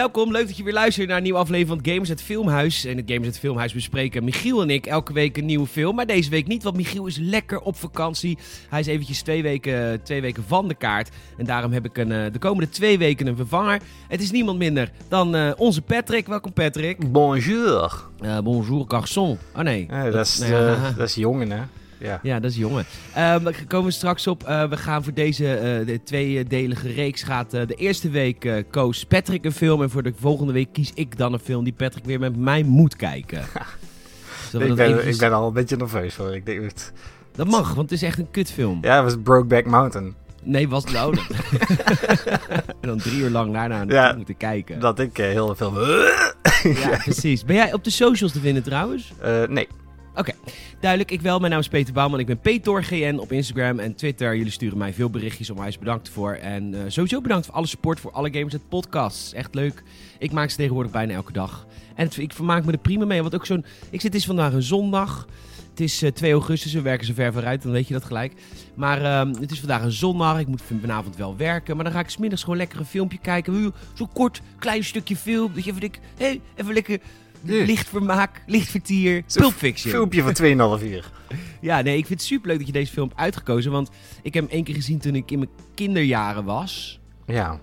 [0.00, 2.84] Welkom, leuk dat je weer luistert naar een nieuwe aflevering van Gamers het Filmhuis.
[2.84, 5.94] En het Gamers het Filmhuis bespreken Michiel en ik elke week een nieuwe film.
[5.94, 8.38] Maar deze week niet, want Michiel is lekker op vakantie.
[8.68, 11.08] Hij is eventjes twee weken, twee weken van de kaart.
[11.36, 13.80] En daarom heb ik een, eh, de komende twee weken een vervanger.
[14.08, 16.26] Het is niemand minder dan eh, onze Patrick.
[16.26, 17.12] Welkom Patrick.
[17.12, 18.08] Bonjour.
[18.20, 19.38] Uh, bonjour garçon.
[19.56, 19.86] Oh nee.
[19.88, 21.60] Ja, dat, is, uh, dat is jongen, hè?
[22.00, 22.20] Ja.
[22.22, 22.84] Ja, dat is jongen.
[23.16, 24.48] Um, daar komen we straks op.
[24.48, 29.04] Uh, we gaan voor deze uh, de tweedelige reeks gaat uh, de eerste week koos
[29.04, 29.82] Patrick een film.
[29.82, 32.62] En voor de volgende week kies ik dan een film die Patrick weer met mij
[32.62, 33.38] moet kijken.
[34.52, 36.34] ik, ben, ik ben al een beetje nerveus voor.
[36.34, 36.92] Ik denk het...
[37.32, 38.78] Dat mag, want het is echt een kutfilm.
[38.82, 40.14] Ja, het was Brokeback Mountain.
[40.42, 41.16] Nee, was het nou?
[41.16, 44.80] en dan drie uur lang daarna ja, moeten kijken.
[44.80, 45.74] Dat ik heel film...
[46.62, 47.44] ja, precies.
[47.44, 49.12] Ben jij op de socials te vinden trouwens?
[49.48, 49.68] nee.
[50.20, 50.32] Oké,
[50.80, 51.10] duidelijk.
[51.10, 51.38] Ik wel.
[51.38, 52.20] Mijn naam is Peter Bouwman.
[52.20, 54.36] Ik ben PetorGN op Instagram en Twitter.
[54.36, 55.50] Jullie sturen mij veel berichtjes.
[55.50, 56.32] Onwijs bedankt voor.
[56.32, 59.32] En uh, sowieso bedankt voor alle support voor alle Gamers het podcasts.
[59.32, 59.82] Echt leuk.
[60.18, 61.66] Ik maak ze tegenwoordig bijna elke dag.
[61.94, 63.20] En ik vermaak me er prima mee.
[63.20, 63.64] Want ook zo'n...
[63.90, 65.26] Ik zit, het is vandaag een zondag.
[65.70, 66.72] Het is uh, 2 augustus.
[66.72, 67.62] We werken zo ver vooruit.
[67.62, 68.32] Dan weet je dat gelijk.
[68.74, 70.38] Maar uh, het is vandaag een zondag.
[70.38, 71.74] Ik moet vanavond wel werken.
[71.74, 73.72] Maar dan ga ik smiddags gewoon lekker een filmpje kijken.
[73.94, 75.54] Zo'n kort, klein stukje film.
[75.54, 75.82] Dat je even.
[76.16, 77.00] Hé, hey, even lekker
[77.42, 79.92] lichtvermaak, lichtvertier, Pulp Fiction.
[79.92, 81.10] filmpje van 2,5 uur.
[81.60, 83.72] ja, nee, ik vind het superleuk dat je deze film hebt uitgekozen.
[83.72, 83.90] Want
[84.22, 87.00] ik heb hem één keer gezien toen ik in mijn kinderjaren was.
[87.26, 87.60] Ja.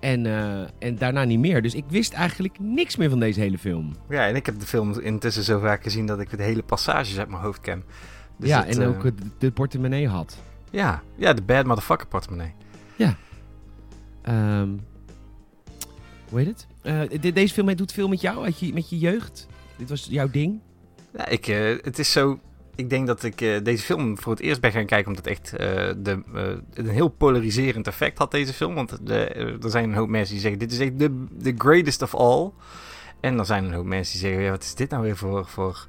[0.00, 1.62] En, uh, en daarna niet meer.
[1.62, 3.96] Dus ik wist eigenlijk niks meer van deze hele film.
[4.08, 7.18] Ja, en ik heb de film intussen zo vaak gezien dat ik de hele passages
[7.18, 7.84] uit mijn hoofd ken.
[8.36, 10.38] Dus ja, het, en ook uh, de portemonnee had.
[10.70, 12.52] Ja, ja, de bad motherfucker portemonnee.
[12.96, 13.16] Ja.
[14.28, 14.80] Um,
[16.28, 16.66] hoe heet het?
[17.22, 19.46] Uh, deze film doet veel met jou, met je, met je jeugd.
[19.76, 20.60] Dit was jouw ding.
[21.28, 22.38] Ik, uh, het is zo.
[22.74, 25.08] Ik denk dat ik uh, deze film voor het eerst ben gaan kijken.
[25.08, 26.22] Omdat echt de,
[26.74, 28.74] een heel polariserend effect had, deze film.
[28.74, 29.24] Want de,
[29.62, 32.50] er zijn een hoop mensen die zeggen: Dit is echt de, greatest of all.
[33.20, 35.46] En er zijn een hoop mensen die zeggen: ja, Wat is dit nou weer voor,
[35.46, 35.86] voor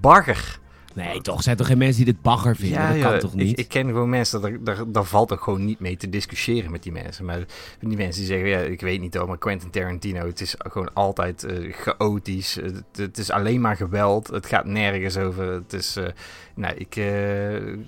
[0.00, 0.60] bagger?
[0.94, 1.36] Nee, toch?
[1.36, 2.80] Er zijn toch geen mensen die dit bagger vinden?
[2.80, 3.50] Ja, dat kan ja, toch niet?
[3.50, 6.70] Ik, ik, ken gewoon mensen, daar, daar, daar valt toch gewoon niet mee te discussiëren
[6.70, 7.24] met die mensen.
[7.24, 7.44] Maar
[7.80, 10.94] die mensen die zeggen, ja, ik weet niet hoor, maar Quentin Tarantino, het is gewoon
[10.94, 12.54] altijd uh, chaotisch.
[12.54, 14.26] Het, het, is alleen maar geweld.
[14.26, 15.52] Het gaat nergens over.
[15.52, 16.04] Het is, uh,
[16.54, 17.04] nou, ik, uh,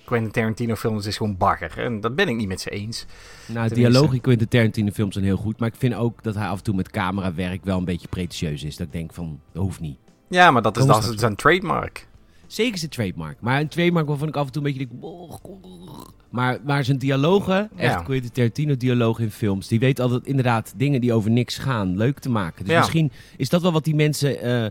[0.05, 1.79] Quentin Tarantino films is gewoon bagger.
[1.79, 3.07] En dat ben ik niet met ze eens.
[3.47, 5.59] Nou, de dialoog in Quentin Tarantino films zijn heel goed.
[5.59, 8.65] Maar ik vind ook dat hij af en toe met camerawerk wel een beetje pretentieus
[8.65, 8.77] is.
[8.77, 9.99] Dat ik denk van, dat hoeft niet.
[10.29, 12.07] Ja, maar dat is, dat is zijn trademark.
[12.47, 13.41] Zeker zijn trademark.
[13.41, 15.03] Maar een trademark waarvan ik af en toe een beetje denk...
[16.31, 18.03] Maar, maar zijn dialogen, echt ja.
[18.03, 19.69] Quentin Tarantino dialogen in films...
[19.69, 22.65] die weet altijd inderdaad dingen die over niks gaan leuk te maken.
[22.65, 22.79] Dus ja.
[22.79, 24.67] misschien is dat wel wat die mensen uh,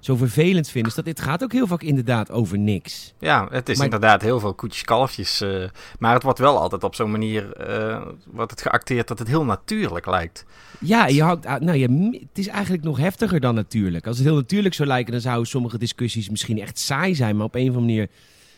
[0.00, 0.90] zo vervelend vinden.
[0.90, 3.14] Is dat dit gaat ook heel vaak inderdaad over niks.
[3.18, 5.42] Ja, het is maar, inderdaad heel veel koetjes kalfjes.
[5.42, 5.64] Uh,
[5.98, 9.44] maar het wordt wel altijd op zo'n manier uh, wordt het geacteerd dat het heel
[9.44, 10.44] natuurlijk lijkt.
[10.80, 14.06] Ja, je hangt, nou, je, het is eigenlijk nog heftiger dan natuurlijk.
[14.06, 17.36] Als het heel natuurlijk zou lijken, dan zouden sommige discussies misschien echt saai zijn.
[17.36, 18.08] Maar op een of andere manier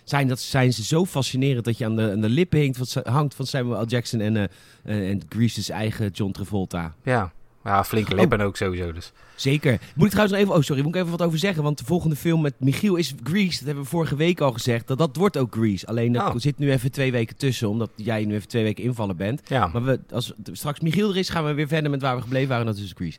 [0.04, 3.12] zijn, dat, zijn ze zo fascinerend dat je aan de, aan de lippen hangt van,
[3.12, 3.86] hangt van Samuel L.
[3.86, 6.94] Jackson en, uh, en Grease's eigen John Travolta.
[7.02, 7.32] Ja,
[7.64, 8.46] ja flinke lippen oh.
[8.46, 9.12] ook sowieso dus.
[9.34, 9.80] Zeker.
[9.94, 10.54] Moet ik trouwens nog even...
[10.54, 10.82] Oh, sorry.
[10.82, 11.62] Moet ik even wat over zeggen?
[11.62, 13.58] Want de volgende film met Michiel is Grease.
[13.58, 14.86] Dat hebben we vorige week al gezegd.
[14.86, 15.86] Dat, dat wordt ook Grease.
[15.86, 16.34] Alleen er oh.
[16.36, 17.68] zit nu even twee weken tussen.
[17.68, 19.42] Omdat jij nu even twee weken invallen bent.
[19.48, 19.66] Ja.
[19.66, 22.48] Maar we, als straks Michiel er is, gaan we weer verder met waar we gebleven
[22.48, 22.66] waren.
[22.66, 23.18] Dat is dus Grease.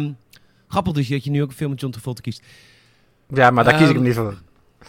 [0.00, 0.16] Um,
[0.68, 2.42] grappig dus dat je nu ook een film met John Travolta kiest.
[3.28, 4.38] Ja, maar daar um, kies ik hem niet voor.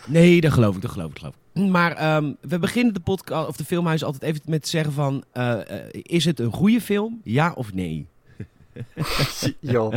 [0.06, 0.82] Nee, dat geloof ik.
[0.82, 1.18] Dat geloof ik.
[1.18, 1.70] Geloof ik.
[1.70, 5.24] Maar um, we beginnen de podcast of de filmhuis altijd even met te zeggen van...
[5.34, 5.60] Uh, uh,
[5.92, 7.22] is het een goede film?
[7.24, 8.08] Ja of nee?
[9.60, 9.94] Joh.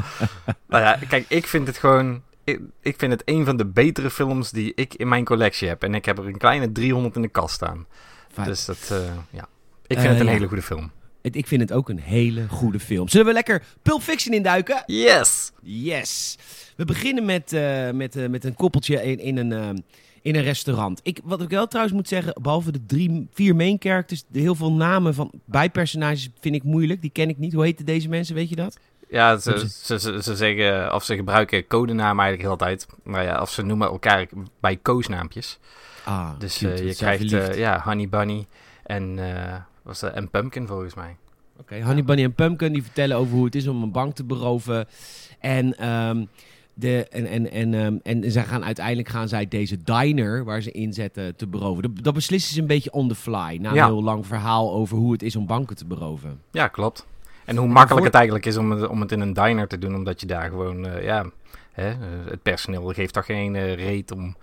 [0.68, 2.22] Nou ja, kijk, ik vind het gewoon.
[2.44, 5.82] Ik, ik, vind het een van de betere films die ik in mijn collectie heb.
[5.82, 7.86] En ik heb er een kleine 300 in de kast staan.
[8.32, 8.46] Fijn.
[8.46, 8.98] Dus dat, uh,
[9.30, 9.48] ja.
[9.86, 10.32] Ik vind uh, het een ja.
[10.32, 10.90] hele goede film.
[11.22, 13.08] Ik vind het ook een hele goede film.
[13.08, 14.82] Zullen we lekker Pulp Fiction induiken?
[14.86, 15.52] Yes!
[15.62, 16.38] Yes!
[16.76, 19.84] We beginnen met, uh, met, met een koppeltje in, in een,
[20.22, 21.00] in een restaurant.
[21.02, 24.54] Ik, wat ik wel trouwens moet zeggen, behalve de drie, vier main characters, de heel
[24.54, 27.00] veel namen van bijpersonages vind ik moeilijk.
[27.00, 27.52] Die ken ik niet.
[27.52, 28.78] Hoe heten deze mensen, weet je dat?
[29.10, 32.86] Ja, ze, ze, ze, ze zeggen, of ze gebruiken codenamen eigenlijk heel tijd.
[33.02, 34.26] Maar ja, of ze noemen elkaar
[34.60, 35.58] bij koosnaampjes.
[36.04, 38.46] Ah, dus cute, je krijgt uh, ja, Honey Bunny
[38.82, 41.16] en, uh, was dat, en Pumpkin volgens mij.
[41.52, 44.14] Oké, okay, Honey Bunny en Pumpkin die vertellen over hoe het is om een bank
[44.14, 44.88] te beroven.
[45.38, 46.28] En, um,
[46.74, 50.70] de, en, en, en, um, en zij gaan uiteindelijk gaan zij deze diner waar ze
[50.70, 51.82] inzetten te beroven.
[51.82, 53.58] Dat, dat beslissen ze een beetje on the fly.
[53.60, 53.86] Na een ja.
[53.86, 56.40] heel lang verhaal over hoe het is om banken te beroven.
[56.50, 57.06] Ja, klopt.
[57.44, 59.94] En hoe makkelijk het eigenlijk is om het, om het in een diner te doen,
[59.94, 61.30] omdat je daar gewoon, uh, ja,
[61.72, 61.94] hè,
[62.30, 64.36] het personeel geeft toch geen uh, reet om,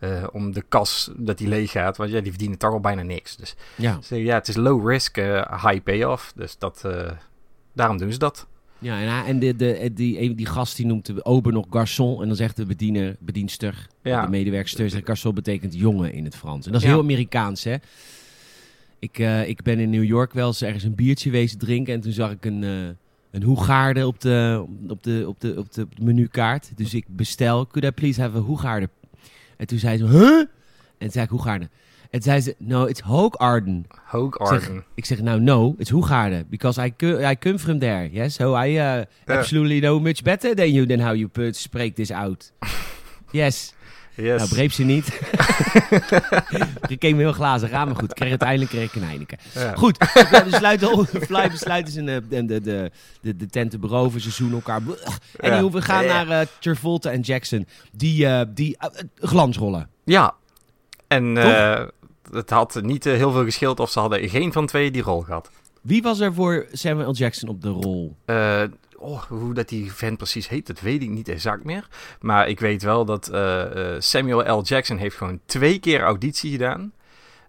[0.00, 3.02] uh, om de kas dat die leeg gaat, want ja, die verdienen toch al bijna
[3.02, 3.36] niks.
[3.36, 6.84] Dus ja, dus, ja het is low risk, high payoff, dus dat,
[7.72, 8.46] daarom doen ze dat.
[8.84, 12.20] Ja, en, en de, de, die, die gast die noemt de ober nog garçon.
[12.20, 14.22] En dan zegt de bediener, bedienster, Ja.
[14.24, 16.66] de medewerkster, zegt garçon betekent jongen in het Frans.
[16.66, 16.92] En dat is Ja.
[16.92, 17.74] heel Amerikaans, hè.
[18.98, 21.94] Ik, eh, ik ben in New York wel eens ergens een biertje wezen drinken.
[21.94, 22.70] En toen zag ik een, eh
[23.30, 26.70] een Hoegaarde op de, op, de, op, de, op, de, op de menukaart.
[26.76, 28.88] Dus ik bestel, could I please have a Hoegaarde?
[29.56, 30.38] En toen zei ze, huh?
[30.38, 30.48] En
[30.98, 31.68] toen zei ik Hoegaarde.
[32.14, 33.86] En zei ze, no, it's Hoogarden.
[34.04, 34.84] Hoogarden.
[34.94, 36.46] Ik zeg, nou, no, it's Hoegaarden.
[36.48, 36.94] Because I,
[37.30, 38.08] I come from there.
[38.10, 41.94] Yes, so I uh, absolutely know much better than you, than how you put, spreek
[41.94, 42.52] this out.
[43.30, 43.74] Yes.
[44.16, 44.36] Yes.
[44.36, 45.06] Nou, begreep ze niet.
[46.94, 48.10] ik keek me heel glazen aan, maar goed.
[48.10, 49.38] Ik kreeg uiteindelijk kreeg ik een Heineken.
[49.54, 49.74] Ja.
[49.74, 52.90] Goed, de besluiten, Fly besluiten ze de, de, de,
[53.36, 54.20] de, tent te beroven.
[54.20, 54.80] Ze zoenen elkaar.
[55.36, 55.60] En Ja.
[55.60, 57.66] die we gaan naar eh, Travolta en Jackson.
[57.92, 59.88] Die, eh, die eh, eh, glansrollen.
[60.04, 60.34] Ja.
[61.08, 61.36] En
[62.34, 65.20] het had niet eh, heel veel gescheeld of ze hadden geen van twee die rol
[65.20, 65.50] gehad.
[65.80, 67.14] Wie was er voor Samuel L.
[67.14, 68.16] Jackson op de rol?
[68.24, 68.62] Eh,
[68.96, 71.88] oh, hoe dat die vent precies heet, dat weet ik niet exact meer.
[72.20, 73.64] Maar ik weet wel dat eh,
[73.98, 74.62] Samuel L.
[74.62, 76.92] Jackson heeft gewoon twee keer auditie gedaan.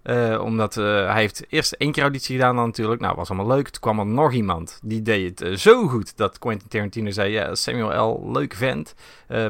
[0.05, 3.01] Eh, omdat eh, hij heeft eerst één keer auditie gedaan dan natuurlijk.
[3.01, 3.69] Nou, was allemaal leuk.
[3.69, 4.79] Toen kwam er nog iemand.
[4.83, 7.31] Die deed het eh, zo goed dat Quentin Tarantino zei...
[7.31, 8.95] Ja, Samuel L., leuk vent.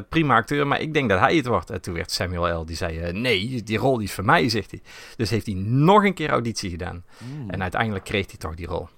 [0.08, 1.70] prima acteur, maar ik denk dat hij het wordt.
[1.70, 2.66] En toen werd Samuel L.
[2.66, 3.12] Die zei...
[3.12, 4.80] nee, die rol die is voor mij, zegt hij.
[5.16, 7.04] Dus heeft hij nog een keer auditie gedaan.
[7.48, 8.88] En uiteindelijk kreeg hij toch die rol.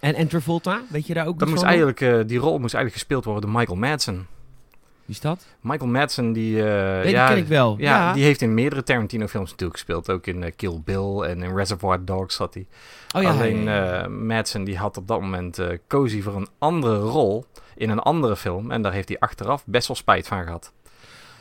[0.00, 3.24] En, en Travolta, weet je daar ook Dat moest eigenlijk, die rol moest eigenlijk gespeeld
[3.24, 4.26] worden door Michael Madsen.
[5.12, 5.46] Wie is dat?
[5.60, 6.54] Michael Madsen, die...
[6.54, 7.74] Nee, ja, die ken ik wel.
[7.78, 8.12] Ja, Ja.
[8.12, 10.10] die heeft in meerdere Tarantino-films natuurlijk gespeeld.
[10.10, 12.66] Ook in eh, Kill Bill en in Reservoir Dogs zat hij.
[13.16, 16.48] Oh ja, Alleen ja, eh, Madsen die had op dat moment eh cozy voor een
[16.58, 17.44] andere rol
[17.76, 18.70] in een andere film.
[18.70, 20.72] En daar heeft hij achteraf best wel spijt van gehad.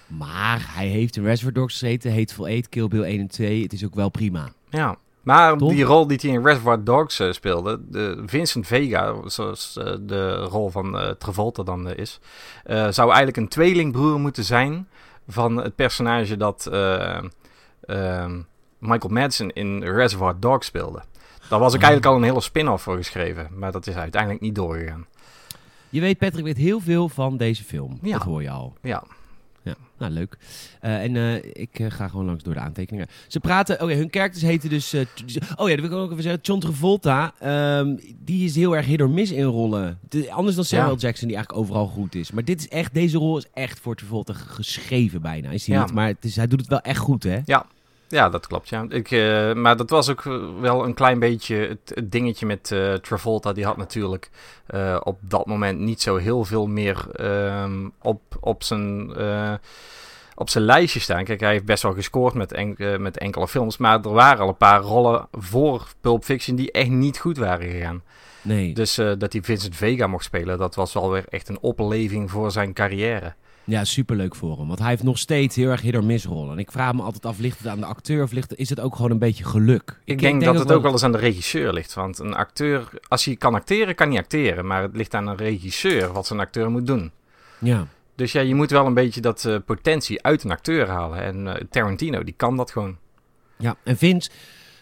[0.08, 3.64] Maar hij heeft in Reservoir Dogs gezeten, Hateful Eight, Kill Bill 1 en 2.
[3.64, 4.50] Het is ook wel prima.
[4.70, 4.98] Ja.
[5.22, 5.70] Maar Toch?
[5.72, 10.36] die rol die hij in Reservoir Dogs eh, speelde, de Vincent Vega, zoals eh, de
[10.36, 12.20] rol van eh, Travolta dan is,
[12.66, 14.88] zou eigenlijk een tweelingbroer moeten zijn
[15.28, 17.18] van het personage dat eh,
[17.86, 18.42] ehm,
[18.80, 21.02] Michael Madsen in Reservoir Dogs speelde.
[21.50, 21.84] Daar was ook Oh.
[21.88, 25.06] eigenlijk al een hele spin-off voor geschreven, maar dat is uiteindelijk niet doorgegaan.
[25.90, 28.00] Je weet, Patrick weet heel veel van deze film.
[28.02, 28.12] Ja.
[28.18, 28.74] Dat hoor je al.
[28.82, 29.04] Ja,
[29.64, 30.38] Ja, nou leuk.
[30.80, 33.08] Eh, en eh, ik eh, ga gewoon langs door de aantekeningen.
[33.28, 34.94] Ze praten, oké, hun characters heten dus...
[35.56, 36.42] oh ja, dat wil ik ook even zeggen.
[36.42, 40.00] John Travolta, ehm, die is heel erg hit or miss in rollen.
[40.10, 40.98] De- anders dan Samuel Ja.
[40.98, 42.32] Jackson, die eigenlijk overal goed is.
[42.32, 45.50] Maar dit is echt, deze rol is echt voor Travolta geschreven bijna.
[45.50, 45.84] Is hij Ja.
[45.84, 47.40] niet, maar het is, hij doet het wel echt goed, hè?
[47.46, 47.66] Ja,
[48.30, 48.70] dat klopt.
[48.70, 48.86] Ja.
[48.90, 50.24] Ik, eh, maar dat was ook
[50.60, 53.54] wel een klein beetje het, het dingetje met eh, Travolta.
[53.54, 54.30] Die had natuurlijk
[54.66, 59.10] eh, op dat moment niet zo heel veel meer ehm, op, op, zijn,
[60.36, 61.24] op zijn lijstje staan.
[61.24, 63.78] Kijk, hij heeft best wel gescoord met, eh, met enkele films.
[63.78, 67.72] Maar er waren al een paar rollen voor Pulp Fiction die echt niet goed waren
[67.72, 68.04] gegaan.
[68.42, 68.74] Nee.
[68.74, 72.52] Dus dat hij Vincent Vega mocht spelen, dat was wel weer echt een opleving voor
[72.52, 73.34] zijn carrière.
[73.64, 74.68] Ja, superleuk voor hem.
[74.68, 76.52] Want hij heeft nog steeds heel erg hit or miss rollen.
[76.52, 78.70] En ik vraag me altijd af, ligt het aan de acteur of ligt het, is
[78.70, 80.00] het ook gewoon een beetje geluk?
[80.04, 81.94] Ik, denk, dat het ook wel eens aan de regisseur ligt.
[81.94, 84.68] Want een acteur, als hij kan acteren, kan hij acteren.
[84.68, 87.12] Maar het ligt aan een regisseur wat zijn acteur moet doen.
[87.60, 87.88] Ja.
[88.16, 91.22] Dus ja, je moet wel een beetje dat eh, potentie uit een acteur halen.
[91.22, 92.98] En eh, Tarantino, die kan dat gewoon.
[93.58, 94.30] Ja, en Vince,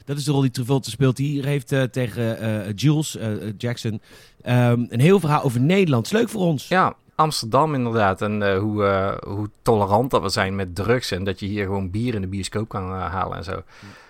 [0.05, 1.15] dat is de rol die Travolta speelt.
[1.15, 3.17] Die heeft eh, tegen Jules
[3.57, 4.01] Jackson
[4.41, 6.05] ehm, een heel verhaal over Nederland.
[6.05, 6.67] Is leuk voor ons.
[6.67, 8.21] Ja, Amsterdam inderdaad.
[8.21, 11.11] En eh, hoe, eh, hoe tolerant dat we zijn met drugs.
[11.11, 13.63] En dat je hier gewoon bier in de bioscoop kan eh, halen en zo.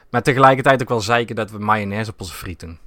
[0.10, 2.78] Maar tegelijkertijd ook wel zeiken dat we mayonaise op onze friet doen.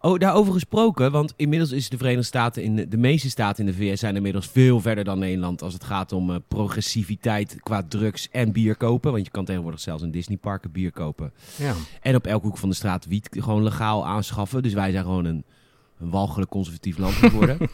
[0.00, 3.72] Oh, daarover gesproken, want inmiddels is de Verenigde Staten, in de, de meeste staten in
[3.72, 8.28] de VS zijn inmiddels veel verder dan Nederland als het gaat om progressiviteit qua drugs
[8.30, 9.12] en bier kopen.
[9.12, 11.32] Want je kan tegenwoordig zelfs in Disneyparken bier kopen.
[11.56, 11.74] Ja.
[12.00, 14.62] En op elke hoek van de straat wiet gewoon legaal aanschaffen.
[14.62, 15.44] Dus wij zijn gewoon een,
[15.98, 17.58] een walgelijk conservatief land geworden.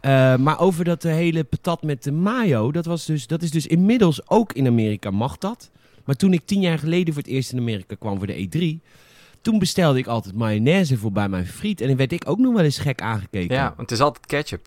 [0.00, 3.66] Eh, maar over dat hele patat met de mayo, dat, was dus, dat is dus
[3.66, 5.70] inmiddels ook in Amerika mag dat.
[6.04, 8.48] Maar toen ik tien jaar geleden voor het eerst in Amerika kwam voor de
[8.80, 8.94] E3...
[9.40, 11.80] Toen bestelde ik altijd mayonaise voor bij mijn friet.
[11.80, 13.54] En dan werd ik ook nog wel eens gek aangekeken.
[13.56, 14.66] ja, want het is altijd ketchup.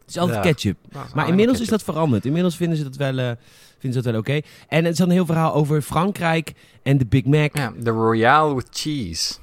[0.00, 0.42] Het is altijd Ja.
[0.50, 0.76] ketchup.
[1.14, 2.24] Maar inmiddels is dat veranderd.
[2.24, 3.30] Inmiddels vinden ze dat wel, eh,
[3.78, 4.40] vinden ze dat wel oké.
[4.68, 6.52] En het is dan een heel verhaal over Frankrijk
[6.82, 7.56] en de Big Mac.
[7.56, 9.34] Ja, de Royale with cheese.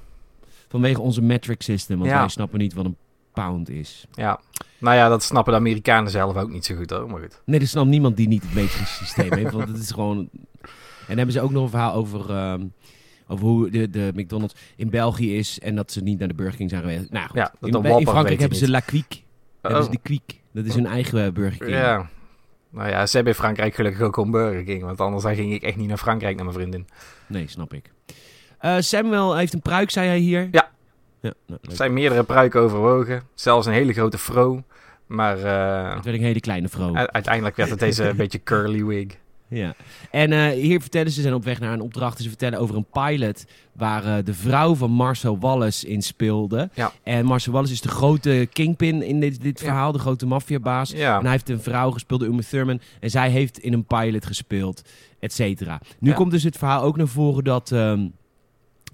[0.69, 1.97] Vanwege onze metric system.
[1.97, 2.19] Want Ja.
[2.19, 2.95] wij snappen niet wat een
[3.33, 4.05] pound is.
[4.13, 4.39] Ja.
[4.77, 7.41] Nou ja, dat snappen de Amerikanen zelf ook niet zo goed hoor, maar goed.
[7.45, 9.51] Nee, er snapt niemand die niet het metric systeem heeft.
[9.51, 10.17] Want het is gewoon...
[10.21, 12.29] En dan hebben ze ook nog een verhaal over...
[12.29, 12.65] ehm,
[13.31, 16.55] over hoe de, de McDonald's in België is en dat ze niet naar de Burger
[16.55, 17.09] King zijn geweest.
[17.11, 19.19] Nou goed, Ja, dat in, in Frankrijk hebben ze La Quique.
[19.63, 19.89] Ze Oh.
[19.91, 20.35] de Quique.
[20.53, 21.71] Dat is hun eigen eh, Burger King.
[21.71, 22.09] Ja.
[22.69, 24.81] Nou ja, ze hebben in Frankrijk gelukkig ook een Burger King.
[24.83, 26.87] Want anders dan ging ik echt niet naar Frankrijk naar mijn vriendin.
[27.27, 27.91] Nee, snap ik.
[28.59, 30.47] Eh, Samuel heeft een pruik, zei hij hier.
[30.51, 30.69] Ja.
[31.21, 33.23] Ja, nou, Er zijn meerdere pruiken overwogen.
[33.33, 34.63] Zelfs een hele grote fro.
[35.07, 36.95] Maar uh, het werd een hele kleine vrouw.
[36.95, 39.07] Uiteindelijk werd het deze beetje curly wig.
[39.47, 39.75] Ja.
[40.11, 42.21] En uh, hier vertellen ze, ze zijn op weg naar een opdracht.
[42.21, 46.69] Ze vertellen over een pilot waar uh, de vrouw van Marcel Wallace in speelde.
[46.73, 46.91] Ja.
[47.03, 50.91] En Marcel Wallace is de grote kingpin in dit, dit verhaal, de grote maffiabaas.
[50.91, 51.17] Ja.
[51.17, 52.81] En hij heeft een vrouw gespeeld, Uma Thurman.
[52.99, 54.81] En zij heeft in een pilot gespeeld,
[55.19, 55.81] et cetera.
[55.99, 57.71] Nu komt dus het verhaal ook naar voren dat...
[57.71, 58.13] Um,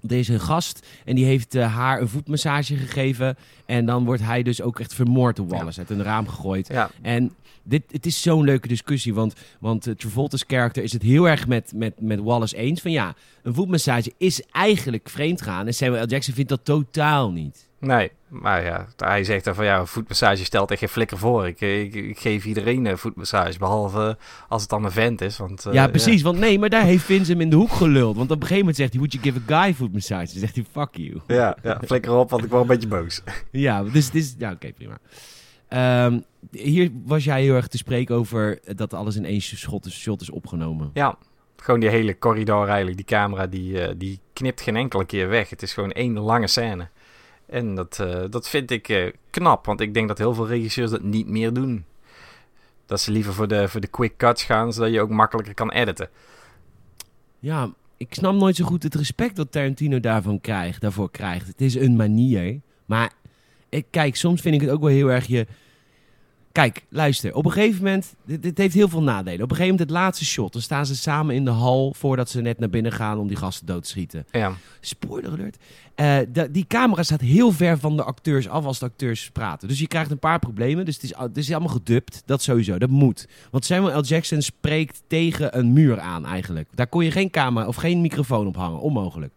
[0.08, 0.86] deze gast.
[1.04, 3.36] En die heeft uh, haar een voetmassage gegeven.
[3.66, 5.78] En dan wordt hij dus ook echt vermoord door Wallace.
[5.78, 6.70] Uit een raam gegooid.
[7.02, 7.32] En
[7.62, 9.14] dit, het is zo'n leuke discussie.
[9.14, 12.80] Want, want uh, Travolta's karakter is het heel erg met, met, met Wallace eens.
[12.80, 15.66] Van ja, een voetmassage is eigenlijk vreemd gaan.
[15.66, 16.06] En Samuel L.
[16.06, 17.68] Jackson vindt dat totaal niet.
[17.86, 21.46] Nee, maar ja, hij zegt dan van ja, een voetmassage stelt echt geen flikker voor.
[21.46, 24.16] Ik, ik, ik geef iedereen een voetmassage, behalve
[24.48, 25.36] als het dan een vent is.
[25.36, 26.18] Want, uh, ja, precies.
[26.18, 26.24] Ja.
[26.24, 28.16] Want nee, maar daar heeft Vince hem in de hoek geluld.
[28.16, 30.26] Want op een gegeven moment zegt hij, would you give a guy voetmassage?
[30.26, 31.20] Dan zegt hij, fuck you.
[31.26, 33.22] Ja, ja flikker op, want ik word een beetje boos.
[33.50, 34.98] ja, dus het is, ja, oké, okay, prima.
[36.04, 40.00] Um, hier was jij heel erg te spreken over dat alles in één shot is,
[40.00, 40.90] shot is opgenomen.
[40.94, 41.18] Ja,
[41.56, 45.50] gewoon die hele corridor eigenlijk, die camera, die, uh, die knipt geen enkele keer weg.
[45.50, 46.88] Het is gewoon één lange scène.
[47.46, 50.90] En dat, uh, dat vind ik uh, knap, want ik denk dat heel veel regisseurs
[50.90, 51.84] dat niet meer doen.
[52.86, 55.70] Dat ze liever voor de, voor de quick cuts gaan, zodat je ook makkelijker kan
[55.72, 56.08] editen.
[57.38, 61.46] Ja, ik snap nooit zo goed het respect dat Tarantino daarvan krijgt, daarvoor krijgt.
[61.46, 63.12] Het is een manier, maar
[63.68, 65.46] ik, kijk, soms vind ik het ook wel heel erg je...
[66.56, 67.34] Kijk, luister.
[67.34, 68.14] Op een gegeven moment...
[68.24, 69.42] Dit, dit, heeft heel veel nadelen.
[69.42, 70.52] Op een gegeven moment het laatste shot.
[70.52, 71.94] Dan staan ze samen in de hal...
[71.96, 74.26] voordat ze net naar binnen gaan om die gasten dood te schieten.
[74.30, 74.52] Ja.
[74.80, 75.56] Spoiler alert.
[75.96, 79.68] Uh, de, die camera staat heel ver van de acteurs af als de acteurs praten.
[79.68, 80.84] Dus je krijgt een paar problemen.
[80.84, 82.22] Dus het is, het is allemaal gedubt.
[82.26, 82.78] Dat sowieso.
[82.78, 83.28] Dat moet.
[83.50, 84.02] Want Samuel L.
[84.02, 86.68] Jackson spreekt tegen een muur aan eigenlijk.
[86.74, 88.80] Daar kon je geen camera of geen microfoon op hangen.
[88.80, 89.32] Onmogelijk.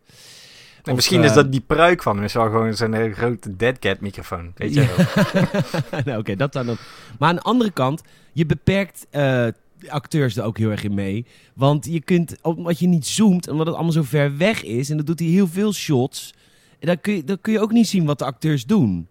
[0.83, 2.25] Nee, misschien uh, is dat die pruik van hem.
[2.25, 4.51] is wel gewoon zo'n hele grote deadcat microfoon.
[4.55, 5.05] Weet je wel.
[5.91, 6.65] nou, Oké, okay, dat dan.
[6.65, 6.77] dan.
[7.19, 8.01] Maar aan de andere kant,
[8.33, 9.47] je beperkt uh,
[9.87, 11.25] acteurs er ook heel erg in mee.
[11.53, 14.97] Want je kunt, omdat je niet zoomt, omdat het allemaal zo ver weg is, en
[14.97, 16.33] dat doet hij heel veel shots,
[16.79, 19.07] dan kun je, dan kun je ook niet zien wat de acteurs doen.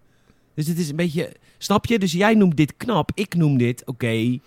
[0.55, 1.99] Dus het is een beetje, snap je?
[1.99, 3.91] Dus jij noemt dit knap, ik noem dit, oké.
[3.91, 4.41] Okay,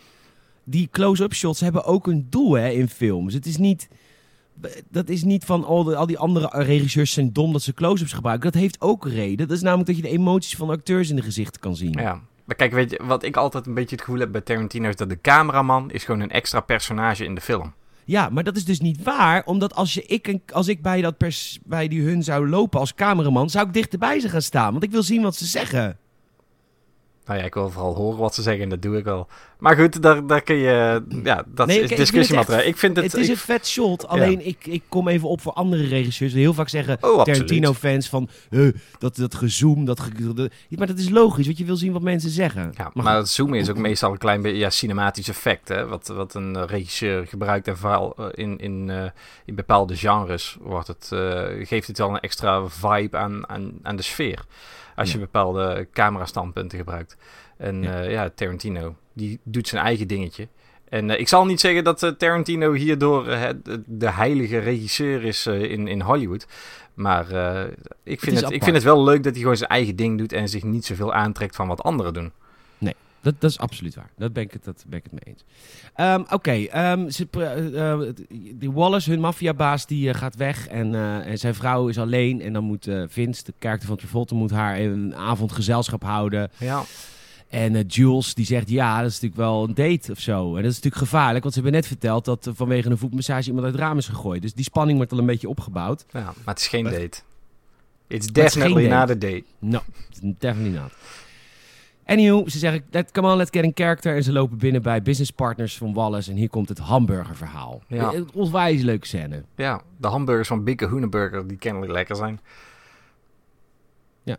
[0.63, 3.33] die close-up shots hebben ook een doel hè, in films.
[3.33, 3.87] Het is niet
[4.89, 8.13] dat is niet van al, de, al die andere regisseurs zijn dom dat ze close-ups
[8.13, 8.51] gebruiken.
[8.51, 9.47] Dat heeft ook reden.
[9.47, 11.91] Dat is namelijk dat je de emoties van de acteurs in de gezichten kan zien.
[11.91, 12.21] Ja.
[12.45, 14.95] Maar kijk, weet je, wat ik altijd een beetje het gevoel heb bij Tarantino is
[14.95, 17.73] dat de cameraman is gewoon een extra personage in de film.
[18.05, 19.45] Ja, maar dat is dus niet waar.
[19.45, 22.93] Omdat als, je, ik, als ik bij, dat pers, bij die hun zou lopen als
[22.93, 24.71] cameraman, zou ik dichterbij ze gaan staan.
[24.71, 25.97] Want ik wil zien wat ze zeggen.
[27.31, 29.27] Nou ja, ik wil vooral horen wat ze zeggen en dat doe ik wel.
[29.59, 31.03] Maar goed, daar, daar kun je...
[31.23, 32.67] Ja, dat nee, is discussiemateriaal.
[32.67, 33.05] Ik, vind het...
[33.05, 34.45] Het is ik, een vet shot, alleen ja.
[34.45, 36.33] ik, ik kom even op voor andere regisseurs.
[36.33, 38.29] Die heel vaak zeggen, oh, Tarantino-fans, van...
[38.49, 40.51] Uh, dat, dat gezoom, dat, ge, dat...
[40.69, 42.73] Maar dat is logisch, want je wil zien wat mensen zeggen.
[42.77, 45.67] Ja, maar, maar het zoomen is ook meestal een klein beetje ja, cinematisch effect.
[45.67, 45.87] Hè?
[45.87, 49.03] Wat, wat een regisseur gebruikt en vooral in, in, uh,
[49.45, 53.95] in bepaalde genres wordt het, uh, geeft het wel een extra vibe aan, aan, aan
[53.95, 54.45] de sfeer.
[55.01, 57.17] Als je bepaalde camerastandpunten gebruikt.
[57.57, 58.03] En ja.
[58.03, 60.47] Uh, ja, Tarantino, die doet zijn eigen dingetje.
[60.89, 63.25] En uh, ik zal niet zeggen dat uh, Tarantino hierdoor
[63.85, 66.47] de heilige regisseur is in, in Hollywood.
[66.93, 67.25] Maar
[68.03, 70.17] ik, vind het, het ik vind het wel leuk dat hij gewoon zijn eigen ding
[70.17, 72.31] doet en zich niet zoveel aantrekt van wat anderen doen.
[73.21, 74.09] Dat, dat is absoluut waar.
[74.17, 75.43] Dat ben ik het, dat ben ik het mee eens.
[75.97, 77.99] Um, Oké, okay, um, uh,
[78.53, 80.67] die Wallace, hun maffiabaas, die uh, gaat weg.
[80.67, 82.41] En, uh, en zijn vrouw is alleen.
[82.41, 86.51] En dan moet Vince, de karakter van Travolta, moet haar een avond gezelschap houden.
[86.57, 86.83] Ja.
[87.49, 90.47] En uh, Jules die zegt, ja, dat is natuurlijk wel een date of zo.
[90.47, 93.47] En dat is natuurlijk gevaarlijk, want ze hebben net verteld dat uh, vanwege een voetmassage
[93.47, 94.41] iemand uit het raam is gegooid.
[94.41, 96.05] Dus die spanning wordt al een beetje opgebouwd.
[96.11, 97.19] Ja, maar het is geen maar, date.
[98.07, 99.43] It's definitely not a date.
[99.59, 99.81] No,
[100.21, 100.91] definitely not.
[102.11, 104.15] Anywho, ze zeggen, that, come on, let's get in character.
[104.15, 106.31] En ze lopen binnen bij business partners van Wallace.
[106.31, 107.81] En hier komt het hamburgerverhaal.
[107.87, 108.13] Ja.
[108.13, 109.43] Een onwijs leuke scène.
[109.55, 112.39] Ja, de hamburgers van Bikke Hoenenburger, die kennelijk lekker zijn.
[114.23, 114.37] Ja.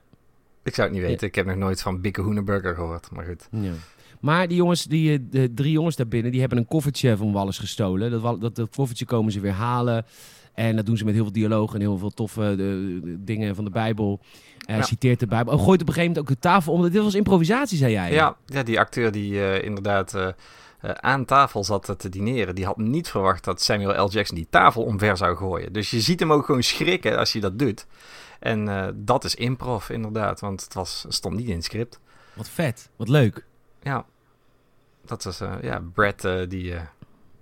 [0.62, 1.20] Ik zou het niet weten.
[1.20, 1.26] Ja.
[1.26, 3.48] Ik heb nog nooit van Bikke Hoenenburger gehoord, maar goed.
[3.50, 3.72] Ja.
[4.20, 7.60] Maar die jongens, die, de drie jongens daar binnen, die hebben een koffertje van Wallace
[7.60, 8.10] gestolen.
[8.10, 10.04] Dat, dat, dat koffertje komen ze weer halen.
[10.54, 13.54] En dat doen ze met heel veel dialoog en heel veel toffe de, de dingen
[13.54, 14.20] van de Bijbel.
[14.66, 14.82] Hij ja.
[14.82, 15.52] citeert de Bijbel.
[15.54, 16.90] Oh, gooit op een gegeven moment ook de tafel om.
[16.90, 18.12] Dit was improvisatie, zei jij.
[18.12, 20.26] Ja, ja die acteur die uh, inderdaad uh,
[20.82, 24.10] uh, aan tafel zat te dineren, die had niet verwacht dat Samuel L.
[24.10, 25.72] Jackson die tafel omver zou gooien.
[25.72, 27.86] Dus je ziet hem ook gewoon schrikken als hij dat doet.
[28.38, 32.00] En dat is improv, inderdaad, want het was, stond niet in het script.
[32.34, 33.44] Wat vet, wat leuk.
[33.82, 34.04] Ja,
[35.04, 36.74] dat was, ja, Brad die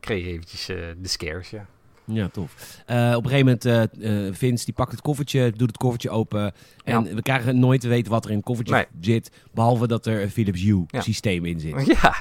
[0.00, 1.66] kreeg eventjes de scares, ja.
[2.12, 2.54] Ja, tof.
[2.86, 6.10] Eh, op een gegeven moment, eh eh, Vince die pakt het koffertje, doet het koffertje
[6.10, 6.52] open.
[6.84, 8.86] En we krijgen nooit te weten wat er in het koffertje Nee.
[9.00, 9.30] zit.
[9.52, 11.00] Behalve dat er een Philips Hue Ja.
[11.00, 11.86] systeem in zit.
[12.02, 12.14] Ja,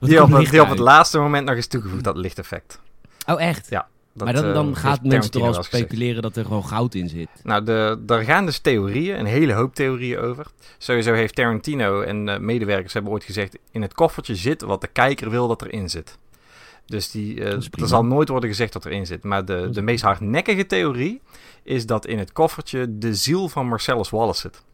[0.00, 2.80] die op, licht die op het laatste moment nog eens toegevoegd, dat lichteffect.
[3.26, 3.66] Oh, echt?
[3.70, 3.88] Ja.
[4.12, 5.66] Dat, maar dan, dan gaat mensen al wel gezegd.
[5.76, 7.28] speculeren dat er gewoon goud in zit.
[7.42, 10.46] Nou, de, daar gaan dus theorieën, een hele hoop theorieën over.
[10.78, 13.58] Sowieso heeft Tarantino en medewerkers hebben ooit gezegd...
[13.70, 16.18] in het koffertje zit wat de kijker wil dat erin zit.
[16.86, 17.58] Dus die, prima.
[17.72, 19.24] er zal nooit worden gezegd wat erin zit.
[19.24, 21.20] Maar de, de meest hardnekkige theorie
[21.62, 24.64] is dat in het koffertje de ziel van Marcellus Wallace zit.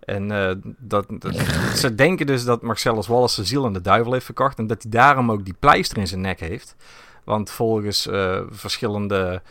[0.00, 1.34] En eh, dat, dat-
[1.82, 4.58] ze denken dus dat Marcellus Wallace zijn ziel aan de duivel heeft verkocht...
[4.58, 6.76] en dat hij daarom ook die pleister in zijn nek heeft...
[7.24, 9.42] Want volgens eh, verschillende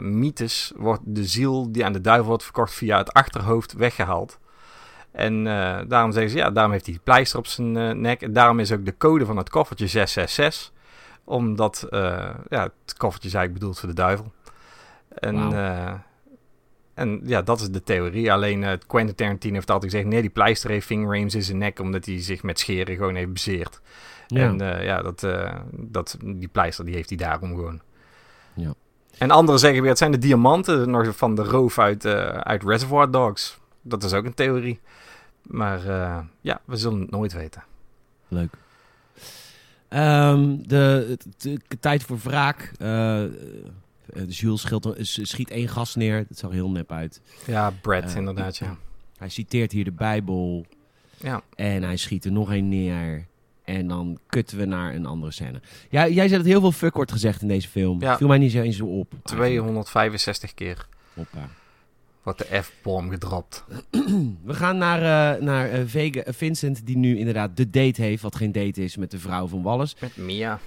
[0.00, 4.38] mythes wordt de ziel die aan de duivel wordt verkocht via het achterhoofd weggehaald.
[5.12, 5.44] En
[5.88, 8.22] daarom zeggen ze, ja, daarom heeft hij die pleister op zijn nek.
[8.22, 10.72] En daarom is ook de code van het koffertje 666.
[11.24, 14.32] Omdat eh, ja, het koffertje is eigenlijk bedoeld voor de duivel.
[15.08, 15.92] En, eh,
[16.94, 18.32] en ja, dat is de theorie.
[18.32, 20.10] Alleen eh, Quentin Tarantino heeft altijd gezegd...
[20.10, 21.78] nee, die pleister heeft fingernames in zijn nek...
[21.78, 23.80] omdat hij zich met scheren gewoon heeft bezeerd.
[24.26, 24.46] Ja.
[24.46, 25.26] En ja, dat,
[25.70, 27.80] dat, die pleister die heeft hij daarom gewoon.
[28.54, 28.74] Ja.
[29.18, 32.06] En anderen zeggen weer, het zijn de diamanten nog van de roof uit,
[32.44, 33.58] uit Reservoir Dogs.
[33.82, 34.80] Dat is ook een theorie.
[35.42, 35.80] Maar
[36.40, 37.64] ja, we zullen het nooit weten.
[38.28, 38.54] Leuk.
[39.88, 42.72] Ehm, de, de- de tijd voor wraak.
[42.78, 43.22] Eh,
[44.28, 46.24] Jules schilt, schiet één gas neer.
[46.28, 47.20] Dat zag heel nep uit.
[47.46, 48.76] Ja, Brad Eh, inderdaad, ja.
[49.18, 50.66] Hij citeert hier de Bijbel.
[51.16, 53.26] Ja, En hij schiet er nog één neer.
[53.64, 55.60] En dan kutten we naar een andere scène.
[55.90, 58.00] Ja, jij zei dat heel veel fuck wordt gezegd in deze film.
[58.00, 58.16] Ja.
[58.16, 59.12] Viel mij niet zo eens zo op.
[59.12, 59.24] eigenlijk.
[59.62, 61.48] 265 keer Hoppa.
[62.24, 63.64] Wordt de F-bom gedropt.
[64.44, 68.22] We gaan naar, eh, naar eh, Vega, eh, Vincent, die nu inderdaad de date heeft.
[68.22, 69.94] Wat geen date is met de vrouw van Wallace.
[70.00, 70.60] Met Mia.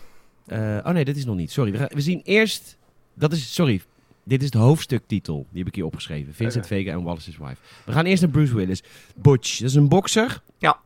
[0.52, 1.52] Oh nee, dat is nog niet.
[1.52, 1.72] Sorry.
[1.72, 2.78] We, gaan- we zien eerst.
[3.14, 3.54] Dat is.
[3.54, 3.82] Sorry.
[4.24, 5.46] Dit is de hoofdstuktitel.
[5.50, 6.34] Die heb ik hier opgeschreven.
[6.34, 6.76] Vincent Oké.
[6.76, 7.56] Vega en Wallace's Wife.
[7.86, 8.84] We gaan eerst naar Bruce Willis.
[9.16, 9.58] Butch.
[9.60, 10.42] Dat is een bokser.
[10.58, 10.80] Ja.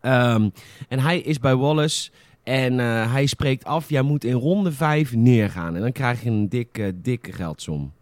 [0.00, 0.48] Ehm,
[0.88, 2.10] en hij is bij Wallace.
[2.42, 3.88] En hij spreekt af.
[3.88, 5.74] Jij moet in ronde 5 neergaan.
[5.74, 7.92] En dan krijg je een dikke, dikke geldsom.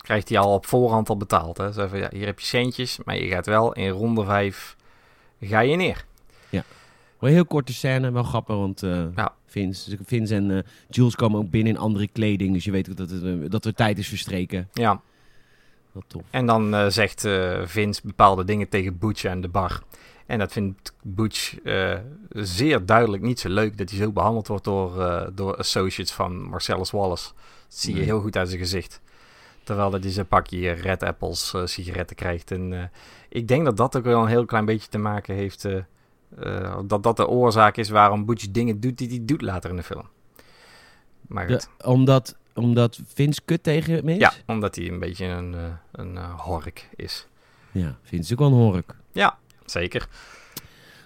[0.00, 1.56] Krijgt hij al op voorhand al betaald.
[1.56, 1.72] Hè?
[1.72, 4.76] Zo van, ja, hier heb je centjes, maar je gaat wel in ronde 5
[5.40, 6.04] ga je neer.
[7.18, 8.10] Wel een heel korte scène.
[8.12, 8.56] Wel grappig.
[8.56, 8.80] Want
[9.16, 9.34] Ja.
[9.46, 12.52] Vince, Vince en eh, Jules komen ook binnen in andere kleding.
[12.54, 14.68] Dus je weet ook dat, het, eh, dat er tijd is verstreken.
[14.72, 15.00] Ja,
[15.92, 16.22] Wat tof.
[16.30, 17.20] En dan zegt
[17.64, 19.82] Vince bepaalde dingen tegen Butch aan de bar.
[20.26, 21.54] En dat vindt Butch
[22.30, 26.90] zeer duidelijk niet zo leuk dat hij zo behandeld wordt door, door associates van Marcellus
[26.90, 27.28] Wallace.
[27.68, 28.06] Dat zie je Nee.
[28.06, 29.00] heel goed uit zijn gezicht.
[29.70, 32.50] Terwijl dat hij zijn pakje Red Apples eh, sigaretten krijgt.
[32.50, 32.82] En eh,
[33.28, 35.64] ik denk dat dat ook wel een heel klein beetje te maken heeft.
[35.64, 39.76] eh, dat dat de oorzaak is waarom Butch dingen doet die hij doet later in
[39.76, 40.08] de film.
[41.28, 44.18] Maar De- omdat, omdat Vince kut tegen hem is?
[44.18, 45.56] Ja, omdat hij een beetje een,
[45.92, 47.26] een hork is.
[47.72, 48.94] Ja, Vince is ook wel een hork.
[49.64, 50.08] Zeker.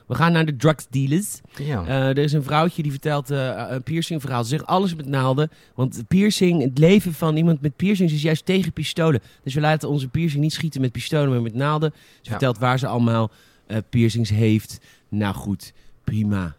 [0.07, 1.41] We gaan naar de drugsdealers.
[1.57, 1.85] Ja.
[1.87, 4.43] Eh er is een vrouwtje die vertelt eh, een piercing verhaal.
[4.43, 5.51] Ze zegt alles met naalden.
[5.75, 9.21] Want piercing, het leven van iemand met piercings is juist tegen pistolen.
[9.43, 11.93] Dus we laten onze piercing niet schieten met pistolen, maar met naalden.
[11.95, 12.31] Ze Ja.
[12.31, 13.31] vertelt waar ze allemaal
[13.67, 14.81] eh, piercings heeft.
[15.09, 15.73] Nou goed,
[16.05, 16.55] prima.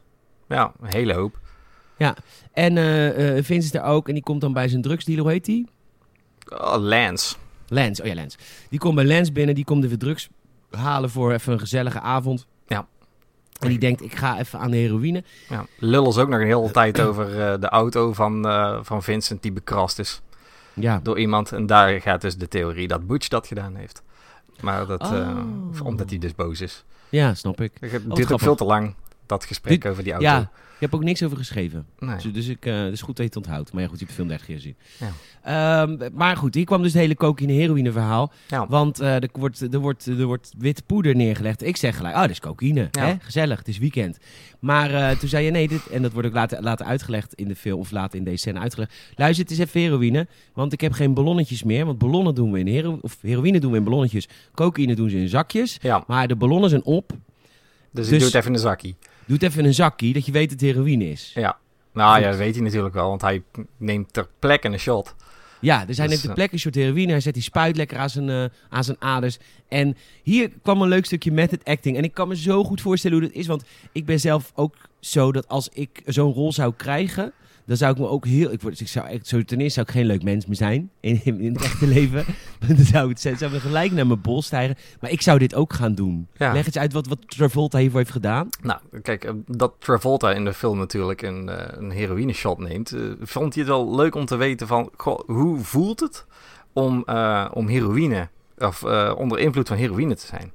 [0.48, 1.40] Ja, een hele hoop.
[2.54, 5.24] En eh, eh, Vince is er ook en die komt dan bij zijn drugsdealer.
[5.24, 5.68] Hoe heet die?
[6.50, 7.36] Oh, Lance.
[7.68, 8.38] Lance, oh ja, Lance.
[8.70, 10.30] Die komt bij Lance binnen, die komt even drugs
[10.70, 12.48] halen voor even een gezellige avond.
[13.60, 15.24] En die denkt, ik ga even aan de heroïne.
[15.50, 15.66] Ja.
[15.78, 19.42] Lullen is ook nog een hele tijd over eh, de auto van, eh, van Vincent
[19.42, 20.22] die bekrast is
[20.74, 21.52] Ja, door iemand.
[21.52, 24.02] En daar gaat dus de theorie dat Butch dat gedaan heeft.
[24.62, 25.86] Maar dat, eh, Oh.
[25.86, 26.84] omdat hij dus boos is.
[27.10, 27.72] ja snap ik.
[27.80, 28.94] Het duurt ook veel te lang,
[29.26, 30.28] dat gesprek Dit- over die auto.
[30.28, 30.40] Ja,
[30.76, 31.86] ik heb ook niks over geschreven.
[32.00, 32.16] Nee.
[32.16, 33.72] Dus, dus ik, het is goed dat je het onthoudt.
[33.74, 34.76] Maar ja, goed, je hebt de film 30 keer gezien.
[35.00, 35.84] Ja.
[35.86, 38.32] Ehm, maar goed, hier kwam dus het hele cocaïne-heroïne verhaal.
[38.48, 38.68] Ja.
[38.68, 41.64] Want eh, er, wordt, er, wordt, er wordt wit poeder neergelegd.
[41.64, 42.88] Ik zeg gelijk, oh, dat is cocaïne.
[42.92, 43.06] Ja.
[43.06, 43.16] Hè?
[43.20, 44.18] Gezellig, het is weekend.
[44.60, 47.48] Maar eh, toen zei je, nee, dit, en dat wordt ook later, later uitgelegd in
[47.48, 48.94] de film, of later in deze scène uitgelegd.
[49.16, 51.86] Luister, het is even heroïne, want ik heb geen ballonnetjes meer.
[51.86, 54.28] Want ballonnen doen we in hero of heroïne doen we in ballonnetjes.
[54.54, 55.78] Cocaïne doen ze in zakjes.
[55.82, 57.10] Ja, Maar de ballonnen zijn op.
[57.10, 57.18] dus,
[57.92, 58.96] Dus- ik doe het even in een zakkie.
[59.26, 61.32] Doe het even in een zakje, dat je weet dat het heroïne is.
[61.36, 61.58] Ja.
[61.94, 62.24] Nou Goed.
[62.24, 63.44] ja, dat weet hij natuurlijk wel, want hij
[63.78, 65.16] neemt ter plekke een shot.
[65.60, 67.12] Ja, dus hij Dus, neemt de eh, plek een soort heroïne.
[67.12, 69.38] Hij zet die spuit lekker aan zijn, eh, aan zijn aders.
[69.68, 71.98] En hier kwam een leuk stukje met het acting.
[71.98, 73.48] En ik kan me zo goed voorstellen hoe dat is.
[73.48, 77.34] Want ik ben zelf ook zo dat als ik zo'n rol zou krijgen,
[77.66, 78.52] dan zou ik me ook heel.
[78.52, 80.56] Ik, word, dus ik zou echt, zo, ten eerste zou ik geen leuk mens meer
[80.56, 82.26] zijn in, het echte leven.
[82.68, 84.76] dan zou het zou me gelijk naar mijn bol stijgen.
[85.00, 86.28] Maar ik zou dit ook gaan doen.
[86.38, 86.54] Ja.
[86.54, 88.50] Leg eens uit wat, wat Travolta hiervoor heeft gedaan.
[88.62, 92.92] Nou, kijk, eh, dat Travolta in de film natuurlijk een, eh, een heroïne shot neemt,
[92.92, 96.26] eh, vond hij het wel leuk om te weten van, goh, hoe voelt het
[96.74, 97.04] om,
[97.54, 98.84] om heroïne, of
[99.18, 100.54] onder invloed van heroïne te zijn?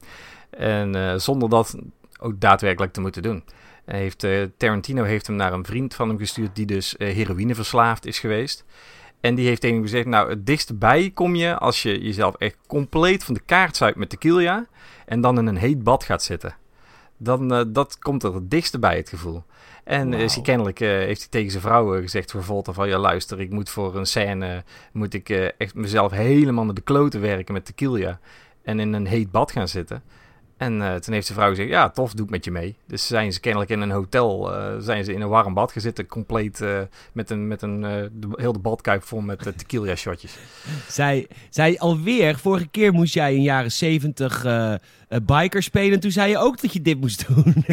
[0.50, 1.76] En zonder dat
[2.20, 3.44] ook daadwerkelijk te moeten doen.
[3.90, 7.14] Hij heeft, eh, Tarantino heeft hem naar een vriend van hem gestuurd die dus eh,
[7.14, 8.64] heroïne verslaafd is geweest.
[9.20, 12.34] En die heeft tegen hem gezegd, nou, het dichtst bij kom je als je jezelf
[12.34, 14.66] echt compleet van de kaart zuipt met tequila
[15.06, 16.54] en dan in een heet bad gaat zitten.
[17.16, 19.42] Dan, eh, dat komt er het dichtste bij, het gevoel.
[19.84, 20.22] En Wauw.
[20.22, 22.88] is hij kennelijk, heeft hij tegen zijn vrouw gezegd voor Volta van...
[22.88, 24.64] Ja, luister, ik moet voor een scène...
[24.92, 28.20] moet ik echt mezelf helemaal naar de kloten werken met tequila...
[28.62, 30.02] en in een heet bad gaan zitten.
[30.60, 31.68] En eh, toen heeft zijn vrouw gezegd...
[31.68, 32.76] Ja, tof, doe ik met je mee.
[32.86, 34.54] Dus zijn ze kennelijk in een hotel...
[34.54, 36.06] eh, zijn ze in een warm bad gaan zitten...
[36.06, 36.78] compleet eh,
[37.12, 37.48] met een...
[37.48, 40.34] Met een de, heel de badkuip vol met tequila shotjes.
[40.88, 44.44] Zij, zij alweer, vorige keer moest jij in jaren zeventig
[45.24, 46.00] biker spelen.
[46.00, 47.54] Toen zei je ook dat je dit moest doen.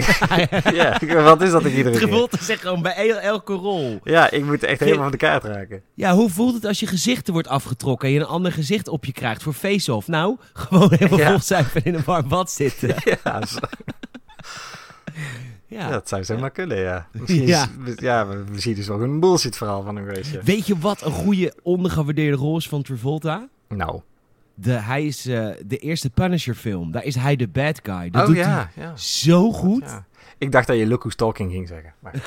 [0.73, 2.07] ja, wat is dat ik iedere keer?
[2.07, 3.99] Travolta zegt gewoon bij el- elke rol.
[4.03, 5.81] Ja, ik moet echt helemaal van de kaart raken.
[5.93, 8.87] Ja, hoe voelt het als je gezicht er wordt afgetrokken en je een ander gezicht
[8.87, 10.07] op je krijgt voor face-off?
[10.07, 11.65] Nou, gewoon helemaal Ja.
[11.73, 12.76] en in een warm bad zitten.
[13.23, 13.57] Ja, zo-
[15.67, 15.89] Ja.
[15.89, 17.07] Dat zou zomaar kunnen, ja.
[17.11, 17.67] Misschien Ja.
[17.85, 20.41] Is, ja, we, we zien dus wel een bullshit verhaal van geweest, ja.
[20.43, 23.47] Weet je wat een goede ondergewaardeerde rol is van Travolta?
[23.67, 24.01] Nou.
[24.53, 26.91] De, hij is eh, de eerste Punisher film.
[26.91, 28.09] Daar is hij de bad guy.
[28.09, 28.81] Dat oh doet ja, ja.
[28.83, 29.83] hij zo goed.
[29.83, 30.05] ja.
[30.37, 31.93] Ik dacht dat je Look Who's Talking ging zeggen.
[31.99, 32.13] Maar,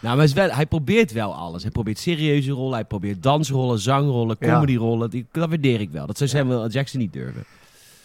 [0.00, 1.62] Nou, maar is wel, hij probeert wel alles.
[1.62, 5.10] Hij probeert serieuze rollen, hij probeert dansrollen, zangrollen, comedyrollen.
[5.10, 6.06] Die, dat waardeer ik wel.
[6.06, 6.68] Dat zou Samuel L.
[6.68, 7.44] Jackson niet durven.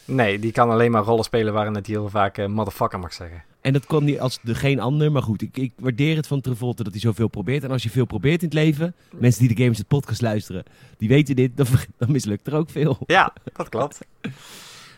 [0.06, 3.44] Nee, die kan alleen maar rollen spelen waarin het heel vaak eh, motherfucker mag zeggen.
[3.62, 5.12] En dat kon hij als de geen ander.
[5.12, 7.64] Maar goed, ik, ik waardeer het van Travolta dat hij zoveel probeert.
[7.64, 10.64] En als je veel probeert in het leven, mensen die de Games het podcast luisteren,
[10.98, 11.66] die weten dit, dan,
[11.98, 12.98] dan mislukt er ook veel.
[13.06, 14.00] Ja, dat klopt.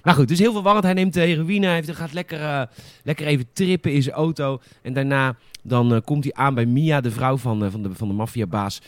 [0.04, 0.84] Maar goed, dus heel veel warrant.
[0.86, 2.62] Hij neemt de heroïne, hij gaat lekker, eh,
[3.04, 4.62] lekker even trippen in zijn auto.
[4.82, 8.08] En daarna dan, eh, komt hij aan bij Mia, de vrouw van, van de, van
[8.08, 8.82] de maffiabaas.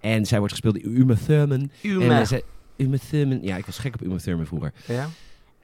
[0.00, 1.70] En zij wordt gespeeld door Uma Thurman.
[1.82, 2.42] En, zij-
[2.78, 4.72] Uma Thurman, ja, ik was gek op Uma Thurman vroeger.
[4.86, 5.08] Ja?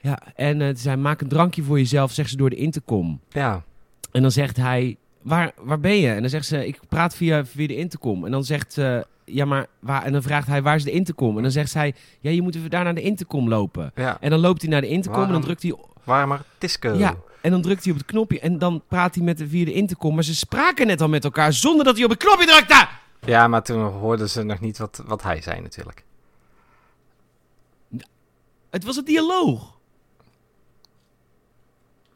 [0.01, 3.19] Ja, en eh, zij maak een drankje voor jezelf, zegt ze door de intercom.
[3.29, 3.63] Ja.
[4.11, 6.09] En dan zegt hij, waar, waar ben je?
[6.09, 8.25] En dan zegt ze, ik praat via, via de intercom.
[8.25, 10.03] En dan zegt ze, ja maar, waar?
[10.03, 11.35] En dan vraagt hij, waar is de intercom?
[11.37, 13.91] En dan zegt zij, ja, je moet even daar naar de intercom lopen.
[13.95, 14.17] Ja.
[14.21, 16.93] En dan loopt hij naar de intercom en dan drukt hij, Waar maar disco.
[16.93, 18.39] ja, en dan drukt hij op het knopje.
[18.39, 20.15] En dan praat hij met de, via de intercom.
[20.15, 22.87] Maar ze spraken net al met elkaar zonder dat hij op het knopje drukte.
[23.25, 26.03] Ja, maar toen hoorden ze nog niet wat, wat hij zei natuurlijk.
[28.75, 29.77] Het was een dialoog.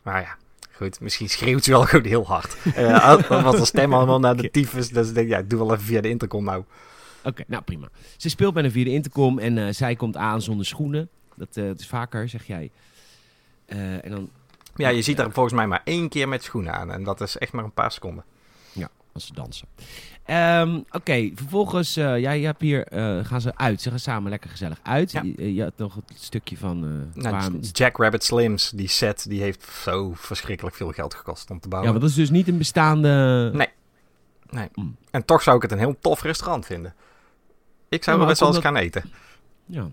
[0.04, 0.38] Maar ja,
[0.72, 1.00] goed.
[1.00, 2.58] Misschien schreeuwt ze wel gewoon heel hard.
[2.76, 4.90] Eh dan was de stem allemaal naar de tyfus.
[4.90, 6.64] Dus ik denk, ja, doe wel even via de intercom nou.
[7.24, 7.90] Oké, nou prima.
[8.18, 11.10] Ze speelt met een via de intercom en eh, zij komt aan zonder schoenen.
[11.36, 12.72] Dat, eh, dat is vaker, zeg jij.
[13.66, 14.30] Eh, en dan
[14.76, 16.92] Ja, je ziet haar volgens mij maar één keer met schoenen aan.
[16.92, 18.24] En dat is echt maar een paar seconden.
[19.14, 19.68] als ze dansen.
[20.30, 23.82] Ehm, Oké, vervolgens, eh ja, je hebt hier, eh, gaan ze uit.
[23.82, 25.12] Ze gaan samen lekker gezellig uit.
[25.12, 25.22] Ja.
[25.24, 26.84] Je, je had nog het stukje van...
[27.16, 31.56] eh, Nou, Jack Rabbit Slims, die set, die heeft zo verschrikkelijk veel geld gekost om
[31.60, 31.92] te ja, bouwen.
[31.92, 33.10] maar dat is dus niet een bestaande...
[33.54, 33.68] Nee.
[34.50, 34.68] Nee.
[34.76, 34.96] Mm.
[35.12, 36.94] En toch zou ik het een heel tof restaurant vinden.
[37.90, 39.04] Ik zou Ja, er best wel eens gaan eten.
[39.66, 39.90] Ja.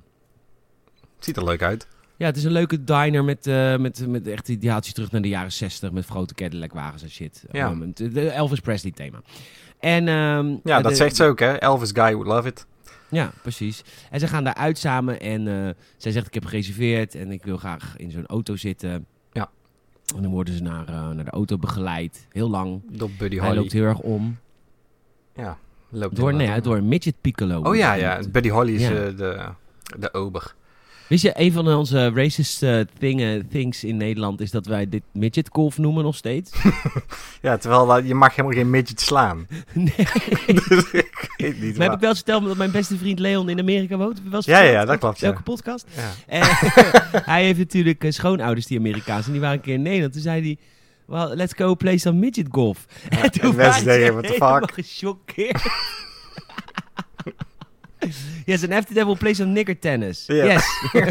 [1.19, 1.87] Ziet er leuk uit.
[2.17, 5.11] ja, het is een leuke diner met, eh, met, met echt die haalt je terug
[5.11, 7.45] naar de jaren 60 met grote Cadillac wagens en shit.
[7.53, 7.69] Ja.
[7.71, 9.21] Um, de Elvis Presley thema.
[9.81, 11.53] En, ehm, Ja, dat de- zegt ze ook, hè.
[11.53, 12.67] Elvis Guy would love it.
[13.11, 13.85] Ja, precies.
[14.11, 17.45] En ze gaan daar uit samen en eh, zij zegt ik heb gereserveerd en ik
[17.45, 19.07] wil graag in zo'n auto zitten.
[19.33, 19.49] Ja.
[20.17, 22.27] En dan worden ze naar, eh, naar de auto begeleid.
[22.33, 22.83] Heel lang.
[22.91, 23.59] Door Buddy Hij Holly.
[23.61, 24.39] loopt heel erg om.
[25.35, 25.59] Ja,
[25.89, 27.61] loopt Door, nee, door een midget piccolo.
[27.63, 28.21] Oh ja, ja.
[28.31, 28.91] Buddy Holly is Ja.
[28.91, 29.49] eh, de,
[29.99, 30.55] de ober.
[31.09, 35.03] Wist je, een van onze racist eh, dingen, things in Nederland is dat wij dit
[35.13, 36.53] midget golf noemen nog steeds.
[37.43, 39.47] Ja, terwijl je mag helemaal geen midget slaan.
[39.73, 40.07] nee.
[40.69, 43.49] dus ik weet niet Maar heb ik wel eens verteld dat mijn beste vriend Leon
[43.49, 44.21] in Amerika woont?
[44.31, 45.27] Wel Ja, ja, dat klopt, ja.
[45.27, 45.87] Welke podcast?
[45.97, 46.13] Ja.
[46.27, 46.43] En
[47.33, 50.13] hij heeft natuurlijk eh, schoonouders die Amerikaans en die waren een keer in Nederland.
[50.13, 50.59] Toen zei hij,
[51.07, 52.87] well, let's go play some midget golf.
[53.09, 54.73] Ja, en toen ze denken, what the helemaal fuck?
[54.73, 55.63] gechoqueerd.
[58.47, 60.25] Yes, and after that we'll play some nigger tennis.
[60.27, 60.45] Ja.
[60.45, 60.65] Yes.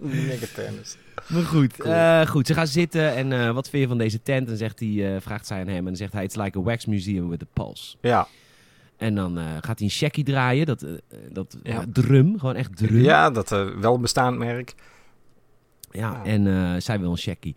[0.00, 0.96] Nigger tennis.
[1.28, 1.94] Maar goed, Cool.
[1.94, 4.48] eh, goed, ze gaan zitten en eh, wat vind je van deze tent?
[4.48, 6.62] En zegt hij, eh, vraagt zij aan hem en dan zegt hij, it's like a
[6.62, 7.96] wax museum with a pulse.
[8.00, 8.26] Ja.
[8.96, 10.84] En dan eh, gaat hij een shaggy draaien, dat,
[11.30, 11.84] dat Ja.
[11.92, 13.00] drum, gewoon echt drum.
[13.02, 13.48] ja, dat
[13.80, 14.74] wel bestaand merk.
[15.90, 16.24] Ja, Ja.
[16.24, 17.54] en eh, zij wil een shaggy.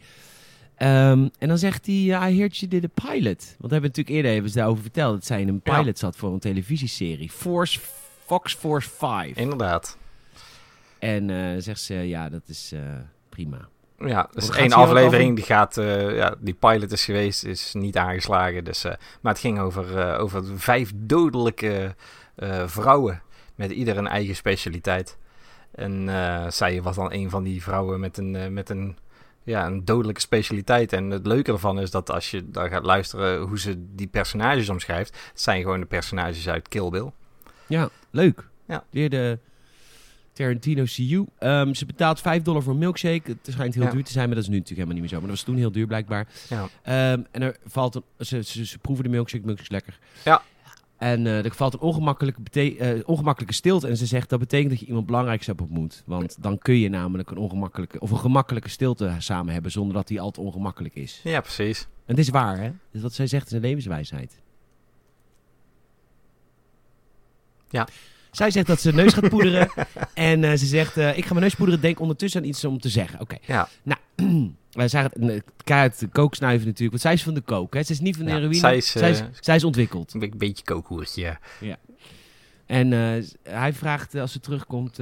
[0.81, 3.37] Ehm, en dan zegt hij, I heard you did a pilot.
[3.37, 6.15] Want we hebben natuurlijk eerder hebben ze daarover verteld dat zij in een pilot zat
[6.15, 7.29] voor een televisieserie.
[7.29, 7.79] Force,
[8.25, 9.37] Fox Force 5.
[9.37, 9.97] Inderdaad.
[10.99, 12.79] En uh, zegt ze, ja, dat is uh,
[13.29, 13.67] prima.
[13.97, 18.63] Ja, dus één aflevering die gaat, uh, ja, die pilot is geweest, is niet aangeslagen.
[18.63, 18.83] Dus,
[19.21, 21.95] maar het ging over, over vijf dodelijke
[22.65, 23.21] vrouwen
[23.55, 25.17] met ieder een eigen specialiteit.
[25.71, 26.09] En
[26.51, 28.97] zij was dan een van die vrouwen met een, met een,
[29.43, 30.93] ja, een dodelijke specialiteit.
[30.93, 34.69] En het leuke ervan is dat als je daar gaat luisteren hoe ze die personages
[34.69, 37.11] omschrijft, het zijn gewoon de personages uit Kill Bill.
[37.67, 38.47] Ja, leuk.
[38.67, 38.83] Ja.
[38.89, 39.39] Weer de
[40.33, 41.25] Tarantino CU.
[41.39, 43.21] Um, ze betaalt 5 dollar voor een milkshake.
[43.29, 45.25] Het schijnt heel duur te zijn, maar dat is nu natuurlijk helemaal niet meer zo.
[45.25, 46.27] Maar dat was toen heel duur blijkbaar.
[46.49, 47.13] Ja.
[47.13, 49.99] Um, en er valt een, ze, ze, ze, proeven de milkshake, milkshake is lekker.
[50.23, 50.41] Ja.
[51.01, 53.87] En uh, er valt een ongemakkelijke, uh, ongemakkelijke stilte.
[53.87, 56.03] En ze zegt dat betekent dat je iemand belangrijks hebt ontmoet.
[56.05, 60.07] Want dan kun je namelijk een ongemakkelijke of een gemakkelijke stilte samen hebben zonder dat
[60.07, 61.19] die altijd ongemakkelijk is.
[61.23, 61.81] Ja, precies.
[61.81, 62.71] En het is waar, hè?
[62.91, 64.41] Dus wat zij zegt is een levenswijsheid.
[67.69, 67.87] Ja.
[68.31, 69.71] Zij zegt dat ze neus gaat poederen.
[70.13, 71.81] en uh, ze zegt, ik ga mijn neus poederen.
[71.81, 73.19] Denk ondertussen aan iets om te zeggen.
[73.19, 73.33] Oké.
[73.35, 73.55] Okay.
[73.55, 73.69] Ja.
[73.83, 73.99] Nou,
[74.71, 75.43] wij zagen de
[76.11, 76.89] kooksnuiven natuurlijk.
[76.89, 77.73] Want zij is van de kook.
[77.73, 77.83] Hè?
[77.83, 78.59] Ze is niet van de ja, heroïne.
[78.59, 80.13] Zij is, zij, is, zij is ontwikkeld.
[80.13, 81.39] Een beetje kookhoertje, ja.
[81.59, 81.77] ja.
[82.65, 82.91] En
[83.43, 84.99] hij vraagt, als ze terugkomt,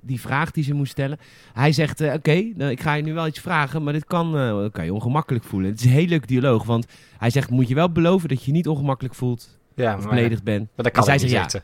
[0.00, 1.18] die vraag die ze moest stellen.
[1.52, 4.32] Hij zegt, oké, okay, nou, ik ga je nu wel iets vragen, maar dit kan,
[4.72, 5.70] kan je ongemakkelijk voelen.
[5.70, 6.86] Het is een heel leuk dialoog, want
[7.18, 10.42] hij zegt, moet je wel beloven dat je je niet ongemakkelijk voelt ja, of beledigd
[10.42, 10.68] bent.
[10.74, 11.60] Maar dat kan en zij zegt, ja,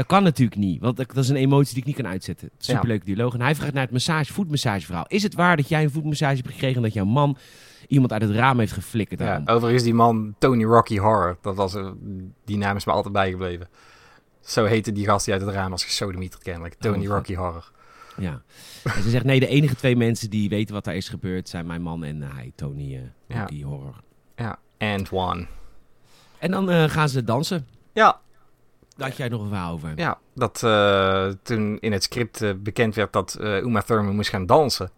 [0.00, 2.50] dat kan natuurlijk niet, want dat, is een emotie die ik niet kan uitzetten.
[2.58, 3.34] Superleuk dialoog.
[3.34, 5.04] En hij vraagt naar het massage, voetmassageverhaal.
[5.08, 7.36] Is het waar dat jij een voetmassage hebt gekregen en dat jouw man
[7.88, 9.20] iemand uit het raam heeft geflikkerd?
[9.20, 11.38] Ja, overigens die man Tony Rocky Horror.
[11.40, 11.76] Dat was,
[12.44, 13.68] die naam is me altijd bijgebleven.
[14.40, 16.74] Zo heette die gast die uit het raam was gesodemieterd kennelijk.
[16.74, 17.70] Tony oh, Rocky Horror.
[18.16, 18.42] Ja.
[18.84, 21.66] En ze zegt, nee, de enige twee mensen die weten wat daar is gebeurd zijn
[21.66, 23.00] mijn man en hij, Tony uh,
[23.38, 23.66] Rocky ja.
[23.66, 23.94] Horror.
[24.36, 25.46] Ja, and one.
[26.38, 27.66] En dan uh, gaan ze dansen.
[27.92, 28.20] Ja,
[29.00, 29.92] had jij nog een over.
[29.96, 34.30] Ja, dat uh, toen in het script uh, bekend werd dat uh, Uma Thurman moest
[34.30, 34.90] gaan dansen,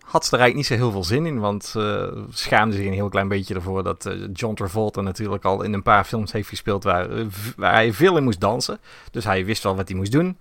[0.00, 1.38] had ze er eigenlijk niet zo heel veel zin in.
[1.38, 5.72] Want ze schaamde zich een heel klein beetje ervoor dat John Travolta natuurlijk al in
[5.72, 7.08] een paar films heeft gespeeld waar,
[7.56, 8.78] waar hij veel in moest dansen.
[9.10, 10.38] Dus hij wist wel wat hij moest doen.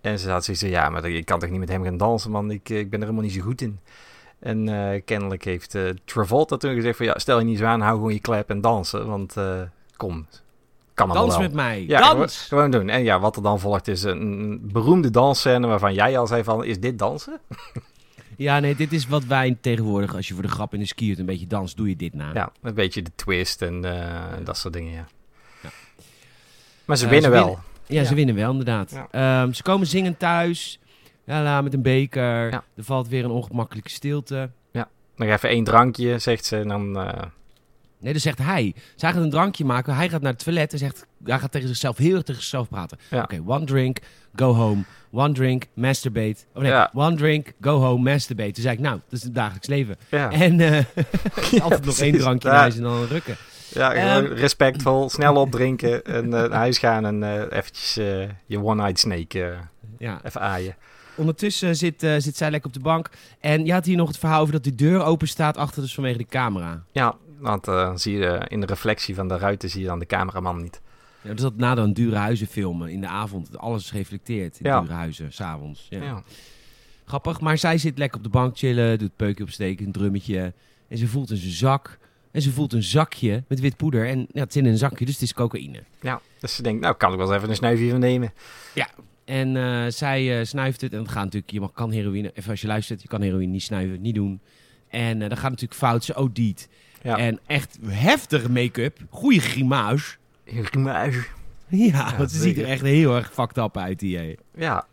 [0.00, 2.30] En ze had zoiets van, ja, maar ik kan toch niet met hem gaan dansen,
[2.30, 2.50] man.
[2.50, 3.80] Ik, ik ben er helemaal niet zo goed in.
[4.38, 4.64] En
[5.04, 8.20] kennelijk heeft Travolta toen gezegd van, ja, stel je niet zo aan, hou gewoon je
[8.20, 9.06] klep en dansen.
[9.06, 9.34] Want
[9.96, 10.26] kom,
[10.98, 11.40] kan Dans wel.
[11.40, 11.84] met mij.
[11.86, 12.46] Ja, Dans!
[12.48, 12.88] Gewoon, doen.
[12.88, 16.64] En ja, wat er dan volgt is een beroemde dansscène waarvan jij al zei van,
[16.64, 17.40] is dit dansen?
[18.36, 21.18] Ja, nee, dit is wat wij tegenwoordig, als je voor de grap in de skiert
[21.18, 22.30] een beetje dans, doe je dit na.
[22.34, 25.06] Ja, een beetje de twist en uh, dat soort dingen, ja.
[25.62, 25.70] ja.
[26.84, 27.46] Maar ze uh, winnen ze wel.
[27.46, 29.06] Winnen, ja, ja, ze winnen wel, inderdaad.
[29.12, 29.42] Ja.
[29.42, 30.80] Um, ze komen zingen thuis,
[31.24, 32.52] ja, met een beker.
[32.52, 34.50] Er valt weer een ongemakkelijke stilte.
[34.70, 36.96] Ja, nog even één drankje, zegt ze, en dan...
[36.96, 37.12] Uh,
[38.00, 38.74] Nee, dan zegt hij.
[38.96, 39.94] Zij gaat een drankje maken.
[39.94, 41.06] Hij gaat naar het toilet en zegt...
[41.24, 42.98] Hij gaat tegen zichzelf heel erg tegen zichzelf praten.
[43.10, 43.22] Ja.
[43.22, 43.98] Oké, okay, one drink,
[44.34, 44.82] go home.
[45.10, 46.36] One drink, masturbate.
[46.54, 46.90] Oh nee, ja.
[46.94, 48.50] one drink, go home, masturbate.
[48.50, 49.96] Toen zei ik, nou, dat is het dagelijks leven.
[50.10, 50.30] Ja.
[50.30, 50.82] En uh,
[51.62, 53.36] altijd nog één drankje naar huis en dan rukken.
[53.72, 57.94] Ja, um, respectvol, snel opdrinken en uh, naar huis gaan en uh, eventjes
[58.46, 59.56] je one-eyed snake
[59.98, 60.20] ja.
[60.24, 60.76] even aaien.
[61.14, 63.10] Ondertussen zit, zit zij lekker op de bank.
[63.40, 65.94] En je had hier nog het verhaal over dat de deur open staat achter, dus
[65.94, 66.82] vanwege de camera.
[66.92, 70.06] Ja, want uh, zie je in de reflectie van de ruiten zie je dan de
[70.06, 70.80] cameraman niet.
[71.20, 73.58] Ja, dus dat na dan dure huizen filmen in de avond.
[73.58, 74.80] Alles reflecteert in ja.
[74.80, 75.86] dure huizen, s'avonds.
[75.90, 76.02] Ja.
[76.02, 76.22] ja.
[77.04, 80.52] Grappig, maar zij zit lekker op de bank chillen, doet peukje opsteken, een drummetje.
[80.88, 81.98] En ze voelt een zak.
[82.30, 84.08] En ze voelt een zakje met wit poeder.
[84.08, 85.82] En ja, het is in een zakje, dus het is cocaïne.
[86.00, 88.32] Ja, dus ze denkt, nou kan ik wel eens even een snuifje van nemen.
[88.74, 88.88] Ja,
[89.24, 90.92] en uh, zij uh, snuift het.
[90.92, 93.52] En dat gaat natuurlijk, je mag, kan heroïne, even als je luistert, je kan heroïne
[93.52, 94.40] niet snuiven, niet doen.
[94.88, 96.68] En uh, dat gaat natuurlijk fout, ze OD't.
[97.02, 97.16] Ja.
[97.16, 100.18] En echt heftige make-up, goede grimaus.
[100.44, 101.14] Grimaus.
[101.68, 104.38] Ja, ja want ze ziet er echt heel erg fucked up uit, die.
[104.54, 104.86] Ja.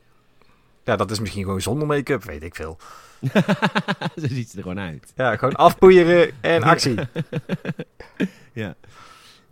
[0.84, 2.78] Ja, dat is misschien gewoon zonder make-up, weet ik veel.
[4.22, 5.14] Zo ziet ze er gewoon uit.
[5.16, 6.96] Ja, gewoon afpoeieren en actie.
[8.54, 8.76] ja.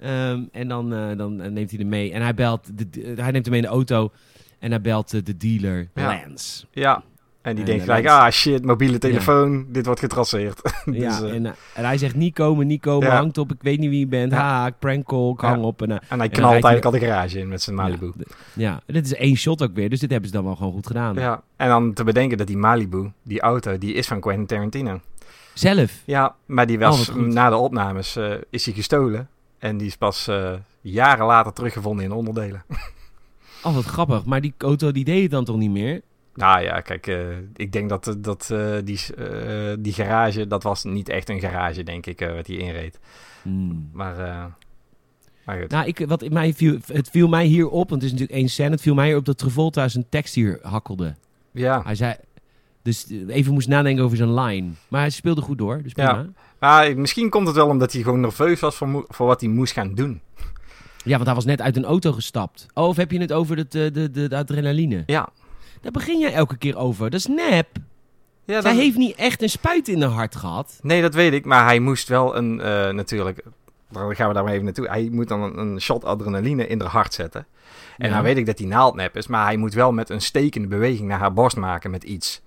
[0.03, 2.11] Um, en dan, uh, dan neemt hij hem mee.
[2.11, 4.11] En hij belt, de, de, hij neemt hem mee in de auto.
[4.59, 6.05] En hij belt uh, de dealer, ja.
[6.05, 6.65] Lance.
[6.71, 7.03] Ja.
[7.43, 9.63] En die en denkt gelijk, ah shit, mobiele telefoon, ja.
[9.67, 10.61] dit wordt getraceerd.
[10.85, 13.15] dus, ja, en, uh, en, hij zegt niet komen, niet komen, ja.
[13.15, 14.31] hangt op, ik weet niet wie je bent.
[14.31, 14.37] Ja.
[14.37, 15.81] Ha, prank call, ik hang op.
[15.81, 18.11] En, en hij knalt eigenlijk al de garage in met zijn Malibu.
[18.53, 20.87] Ja, dit is één shot ook weer, dus dit hebben ze dan wel gewoon goed
[20.87, 21.15] gedaan.
[21.15, 24.99] Ja, en dan te bedenken dat die Malibu, die auto, die is van Quentin Tarantino.
[25.53, 26.01] Zelf?
[26.05, 29.27] Ja, maar die was oh, na de opnames, uh, is hij gestolen.
[29.59, 30.29] En die is pas
[30.81, 32.63] jaren later teruggevonden in onderdelen.
[33.65, 34.25] Oh, wat grappig.
[34.25, 36.01] Maar die auto die deed het dan toch niet meer?
[36.35, 40.83] Nou ja, kijk, eh, ik denk dat, dat eh, die, eh, die garage, dat was
[40.83, 42.99] niet echt een garage, denk ik, wat hij inreed.
[43.41, 43.89] Hmm.
[43.93, 44.15] Maar,
[45.45, 45.69] maar goed.
[45.69, 48.49] Nou, ik, wat mij viel, het viel mij hier op, want het is natuurlijk één
[48.49, 48.69] scène.
[48.69, 51.15] Het viel mij hier op dat Travolta zijn tekst hier hakkelde.
[51.51, 52.15] Ja, Hij zei,
[52.81, 54.69] dus even moest nadenken over zijn line.
[54.87, 56.13] Maar hij speelde goed door, dus Ja.
[56.13, 56.29] prima.
[56.59, 59.73] Ah, misschien komt het wel omdat hij gewoon nerveus was voor, voor wat hij moest
[59.73, 60.21] gaan doen.
[61.03, 62.65] Ja, want hij was net uit een auto gestapt.
[62.73, 65.03] Oh, of heb je het over het, de, de, de adrenaline?
[65.05, 65.29] Ja.
[65.83, 67.09] Daar begin jij elke keer over.
[67.09, 67.67] Dat is nep.
[68.45, 70.79] ja Zij dat- heeft niet echt een spuit in haar hart gehad.
[70.81, 73.43] Nee, dat weet ik, maar hij moest wel een, eh, natuurlijk,
[73.91, 74.87] dan gaan we daar maar even naartoe.
[74.87, 77.45] Hij moet dan een, een shot adrenaline in haar hart zetten.
[77.97, 78.11] En Ja.
[78.13, 80.67] nou weet ik dat die naald nep is, maar hij moet wel met een stekende
[80.67, 82.41] beweging naar haar borst maken met iets.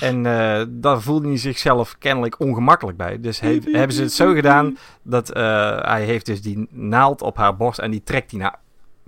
[0.00, 0.06] Ja.
[0.06, 3.20] En eh, daar voelde hij zichzelf kennelijk ongemakkelijk bij.
[3.20, 5.42] Dus he- hebben ze het zo gedaan dat eh,
[5.80, 8.58] hij heeft dus die naald op haar borst en die trekt hij naar,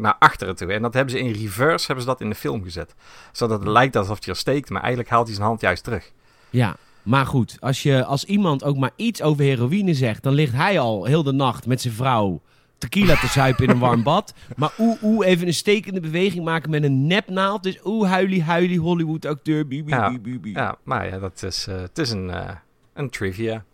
[0.01, 0.73] naar achteren toe.
[0.73, 2.95] En dat hebben ze in reverse hebben ze dat in de film gezet.
[3.33, 6.13] Zodat het lijkt alsof hij er steekt, maar eigenlijk haalt hij zijn hand juist terug.
[6.51, 7.57] Ja, maar goed.
[7.61, 10.23] Als, je, als iemand ook maar iets over heroïne zegt...
[10.23, 12.41] dan ligt hij al heel de nacht met zijn vrouw...
[12.79, 14.35] tequila te zuipen in een warm bad.
[14.57, 17.63] Maar oeh, oeh, even een stekende beweging maken met een nepnaald.
[17.63, 19.67] Dus oeh, huilie, huilie, Hollywood acteur.
[19.67, 20.19] Bi, bi, Ja.
[20.43, 22.51] Ja, maar ja, dat is, eh, het is een, eh,
[22.95, 23.65] een trivia.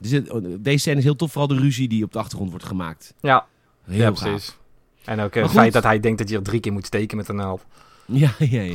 [0.00, 2.64] Dus het- deze scène is heel tof, vooral de ruzie die op de achtergrond wordt
[2.66, 3.14] gemaakt.
[3.20, 3.46] Ja,
[3.84, 4.56] Heel ja precies.
[5.08, 7.16] En ook eh, het feit dat hij denkt dat je er drie keer moet steken
[7.16, 7.64] met een naald.
[8.06, 8.74] Ja, ja, ja.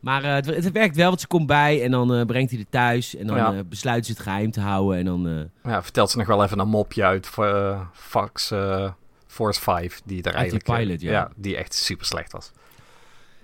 [0.00, 2.60] Maar eh, het, het werkt wel, want ze komt bij en dan eh, brengt hij
[2.60, 3.16] er thuis.
[3.16, 3.64] En dan Ja.
[3.64, 4.98] besluit ze het geheim te houden.
[4.98, 8.90] En dan, Ja, vertelt ze nog wel even een mopje uit voor Fox eh,
[9.26, 10.68] Force 5, die er die eigenlijk...
[10.68, 11.30] eh, pilot, ja.
[11.36, 12.50] die echt super slecht was.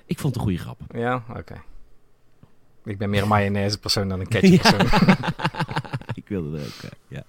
[0.06, 0.80] ik vond het een goede grap.
[0.94, 1.62] Ja, oké.
[2.84, 4.86] Ik ben meer een mayonaise persoon dan een ketchup persoon.
[6.14, 7.22] ik wilde er ook, ja.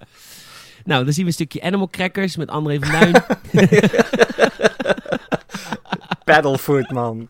[0.83, 3.23] Nou, dan zien we een stukje Animal Crackers met André van Duin.
[6.25, 7.27] Paddlefoot, man.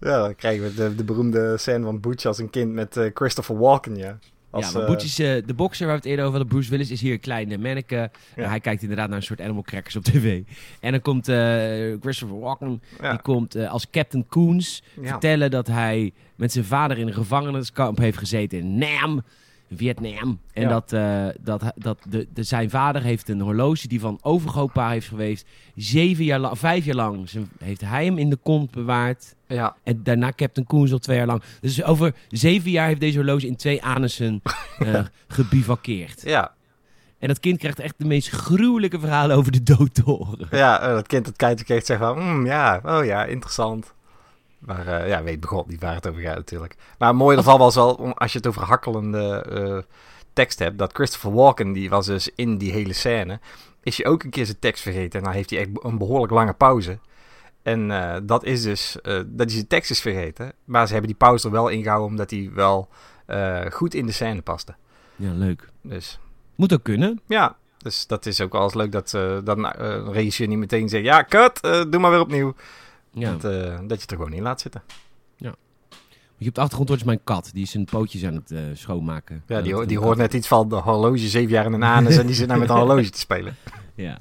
[0.00, 3.10] ja, dan krijgen we de, de beroemde scène van Butch als een kind met eh,
[3.14, 4.18] Christopher Walken, ja.
[4.50, 6.56] Als, ja, maar eh, Butch is eh, de boxer waar we het eerder over hadden.
[6.56, 8.10] Bruce Willis is hier een kleine manneke.
[8.36, 8.48] Ja.
[8.48, 10.42] Hij kijkt inderdaad naar een soort Animal Crackers op tv.
[10.80, 11.24] En dan komt
[12.00, 15.08] Christopher Walken, ja, die komt als Captain Koons ja.
[15.08, 19.22] vertellen dat hij met zijn vader in een gevangeniskamp heeft gezeten in Nam,
[19.74, 20.40] Vietnam.
[20.52, 20.68] En Ja.
[20.68, 25.08] dat, eh, dat, dat de, de, zijn vader heeft een horloge die van overgrootpa heeft
[25.08, 25.46] geweest.
[25.74, 29.34] Zeven jaar lang, vijf jaar lang zijn- heeft hij hem in de kont bewaard.
[29.46, 31.42] ja, En daarna Captain Koens al twee jaar lang.
[31.60, 34.42] Dus over zeven jaar heeft deze horloge in twee anussen
[34.78, 36.22] eh gebivakkeerd.
[36.24, 36.52] ja.
[37.18, 40.46] En dat kind krijgt echt de meest gruwelijke verhalen over de dood te horen.
[40.50, 43.94] Ja, eh, dat kind dat kijkt kijkt zegt van, "Hmm, ja, oh ja, interessant.
[44.60, 46.76] Maar eh, ja, weet begon niet waar het over gaat natuurlijk.
[46.98, 49.94] Maar mooi ervan was wel, als je het over hakkelende eh,
[50.32, 53.40] tekst hebt, dat Christopher Walken, die was dus in die hele scène,
[53.82, 55.18] is hij ook een keer zijn tekst vergeten.
[55.18, 56.98] En dan heeft hij echt een behoorlijk lange pauze.
[57.62, 60.52] En eh, dat is dus, dat hij zijn tekst is vergeten.
[60.64, 62.88] Maar ze hebben die pauze er wel ingehouden, omdat hij wel
[63.70, 64.74] goed in de scène paste.
[65.16, 65.68] Ja, leuk.
[65.82, 66.18] Dus
[66.54, 67.20] Moet ook kunnen.
[67.26, 69.10] ja, dus dat is ook wel eens leuk dat,
[69.44, 72.54] dat een regisseur niet meteen zegt, ja, cut, doe maar weer opnieuw.
[73.12, 73.30] Ja.
[73.36, 74.82] Dat, eh, dat je het er gewoon in laat zitten.
[76.42, 77.50] Je op de achtergrond hoort is mijn kat.
[77.52, 79.42] Die is zijn pootjes aan het eh, schoonmaken.
[79.46, 82.16] Ja, die, ho- die hoort net iets van de horloge, zeven jaar in een anus
[82.16, 83.56] en die zit nou met een horloge te spelen.
[83.94, 84.18] Ja.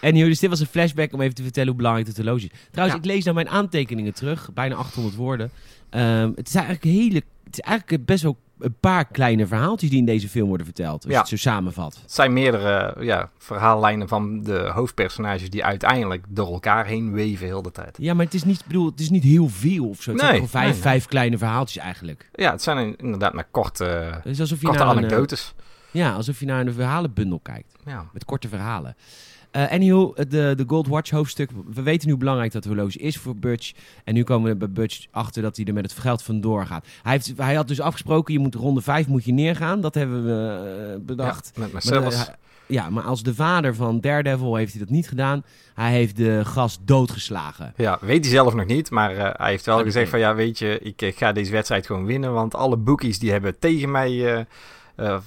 [0.00, 2.50] En dus dit was een flashback om even te vertellen hoe belangrijk het horloge is.
[2.70, 3.04] Trouwens, Ja.
[3.04, 4.50] ik lees nou mijn aantekeningen terug.
[4.54, 5.50] Bijna 800 woorden.
[5.90, 9.98] Ehm, het, is eigenlijk hele, het is eigenlijk best wel een paar kleine verhaaltjes die
[9.98, 10.94] in deze film worden verteld.
[10.94, 11.18] Als je Ja.
[11.18, 11.98] het zo samenvat.
[12.02, 17.62] Het zijn meerdere ja, verhaallijnen van de hoofdpersonages die uiteindelijk door elkaar heen weven heel
[17.62, 17.96] de tijd.
[18.00, 20.12] Ja, maar het is niet, bedoel, het is niet heel veel of zo.
[20.12, 22.28] Het Nee, vijf, nee, vijf kleine verhaaltjes eigenlijk.
[22.32, 25.54] Ja, het zijn inderdaad maar korte, Het is alsof je korte een, eh, anekdotes.
[25.90, 27.74] ja, alsof je naar een verhalenbundel kijkt.
[27.84, 28.04] Ja.
[28.12, 28.96] Met korte verhalen.
[29.50, 31.50] Eh anyhow, de, de Gold Watch hoofdstuk.
[31.72, 33.72] We weten nu belangrijk dat horloge is voor Butch.
[34.04, 36.86] En nu komen we bij Butch achter dat hij er met het geld vandoor gaat.
[37.02, 39.80] Hij, heeft, hij had dus afgesproken, je moet ronde 5 moet je neergaan.
[39.80, 41.50] Dat hebben we eh, bedacht.
[41.54, 42.30] Ja, met Maar, Marcellus.
[42.66, 45.44] ja, maar als de vader van Daredevil heeft hij dat niet gedaan.
[45.74, 47.72] Hij heeft de gast doodgeslagen.
[47.76, 50.58] Ja, weet hij zelf nog niet, maar eh, hij heeft wel gezegd van ja, weet
[50.58, 54.46] je, ik eh, ga deze wedstrijd gewoon winnen, want alle bookies die hebben tegen mij,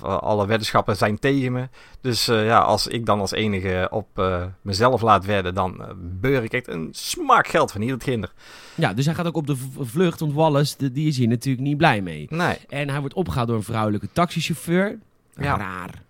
[0.01, 1.69] alle weddenschappen zijn tegen me.
[2.01, 5.88] Dus eh, ja, als ik dan als enige op eh, mezelf laat wedden, dan eh,
[5.97, 8.34] beur ik echt een smak geld van hier het kinder.
[8.75, 11.78] Ja, dus hij gaat ook op de vlucht, want Wallace, die is hier natuurlijk niet
[11.78, 12.28] blij mee.
[12.30, 14.97] Nee, En hij wordt opgehaald door een vrouwelijke taxichauffeur.
[15.36, 15.57] Ja.
[15.57, 16.01] Raar.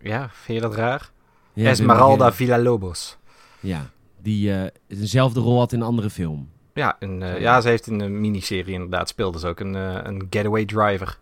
[0.00, 1.10] ja, vind je dat raar?
[1.52, 3.16] Ja, Esmeralda Villalobos.
[3.60, 3.90] Ja,
[4.22, 6.48] die eh, dezelfde rol had in een andere film.
[6.74, 9.98] Ja, een, eh, ja, ze heeft in een miniserie inderdaad, speelde ze ook een, eh,
[10.02, 11.18] een getaway driver.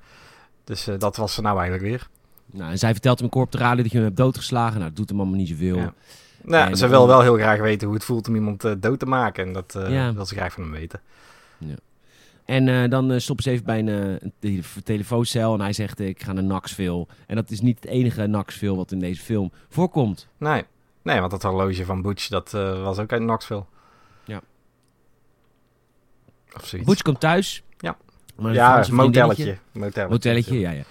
[0.69, 2.09] Dus eh, dat was ze nou eigenlijk weer.
[2.51, 4.75] Nou, en zij vertelt hem in korp de radio dat je hem hebt doodgeslagen.
[4.75, 5.77] Nou, dat doet hem allemaal niet zoveel.
[5.77, 5.95] Ja.
[6.43, 8.99] Nou, En ze wil wel heel graag weten hoe het voelt om iemand eh, dood
[8.99, 9.47] te maken.
[9.47, 10.15] En dat eh, Ja.
[10.15, 11.01] wil ze graag van hem weten.
[12.45, 16.33] En eh, dan stoppen ze even bij een, een telefooncel en hij zegt ik ga
[16.33, 17.07] naar Knoxville.
[17.27, 20.29] En dat is niet het enige Knoxville wat in deze film voorkomt.
[20.39, 20.65] Nee,
[21.03, 22.51] nee want dat horloge van Butch dat
[22.83, 23.65] was ook uit Knoxville.
[24.25, 24.41] Ja.
[26.57, 26.89] Of zoiets.
[26.89, 27.63] Butch komt thuis.
[28.39, 29.59] Ja, Maar ja motelletje.
[29.73, 30.59] Motelletje, motelletje.
[30.59, 30.83] ja, ja.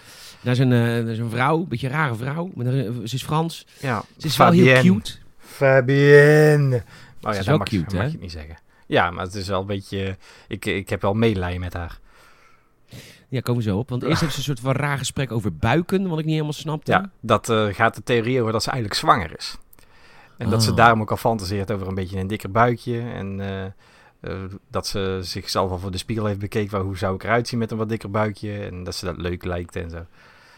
[0.42, 2.50] Daar is een, daar is een vrouw, een beetje een rare vrouw.
[2.56, 3.66] Maar ze is Frans.
[3.80, 4.04] Ja.
[4.18, 5.12] Ze is wel heel cute.
[5.38, 6.76] Fabienne.
[6.76, 6.82] Oh
[7.22, 8.58] ja, is dat wel mag, cute, mag je het niet zeggen.
[8.88, 10.18] Ja, maar het is wel een beetje...
[10.48, 12.00] Ik, ik heb wel medelijden met haar.
[13.30, 13.90] Ja, komen we zo op.
[13.90, 16.54] Want eerst hebben ze een soort van raar gesprek over buiken, wat ik niet helemaal
[16.54, 16.92] snapte.
[16.92, 19.58] Ja, dat eh, gaat de theorie over dat ze eigenlijk zwanger is.
[20.38, 20.76] En dat ze Oh.
[20.76, 23.00] daarom ook al fantaseert over een beetje een dikker buikje.
[23.00, 23.72] En eh, eh,
[24.70, 26.70] dat ze zichzelf al voor de spiegel heeft bekeken.
[26.70, 28.58] Van hoe zou ik eruit zien met een wat dikker buikje.
[28.58, 30.06] En dat ze dat leuk lijkt en zo.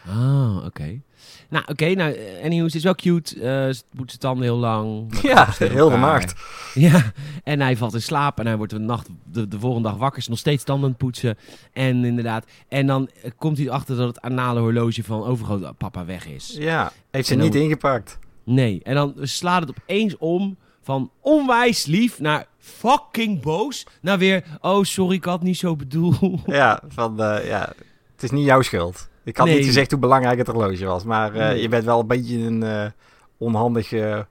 [0.08, 1.00] Ah, oké.
[1.48, 1.94] Nou, oké.
[1.94, 3.34] nou, eh, anyhow, ze is wel cute.
[3.34, 3.40] eh
[3.74, 5.06] ze poetst zijn tanden heel lang.
[5.22, 6.34] Ja, heel vermaakt.
[6.74, 7.12] Ja,
[7.44, 10.18] en hij valt in slaap en hij wordt de, nacht, de, de volgende dag wakker.
[10.18, 11.38] Is nog steeds tanden poetsen.
[11.72, 12.46] En inderdaad.
[12.68, 16.56] En dan eh, komt hij erachter dat het anale horloge van overgroot papa weg is.
[16.58, 18.18] Ja, heeft ze niet ingepakt.
[18.44, 18.80] Nee.
[18.82, 23.86] En dan slaat het opeens om van onwijs lief naar fucking boos.
[24.00, 26.40] Naar weer, oh sorry, ik had niet zo bedoeld.
[26.60, 27.72] Ja, van eh, ja,
[28.14, 29.08] het is niet jouw schuld.
[29.24, 29.56] Ik had Nee.
[29.56, 31.04] niet gezegd hoe belangrijk het horloge was.
[31.04, 31.60] Maar eh, Nee.
[31.62, 32.86] je bent wel een beetje een eh
[33.38, 34.26] onhandige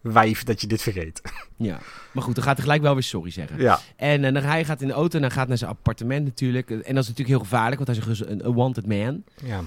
[0.00, 1.20] wijf dat je dit vergeet.
[1.56, 1.78] Ja.
[2.12, 3.60] Maar goed, dan gaat hij gelijk wel weer sorry zeggen.
[3.60, 6.24] ja, En, eh, dan hij gaat in de auto en hij gaat naar zijn appartement
[6.24, 6.70] natuurlijk.
[6.70, 9.22] En dat is natuurlijk heel gevaarlijk, want hij is een, een, wanted man.
[9.42, 9.58] ja.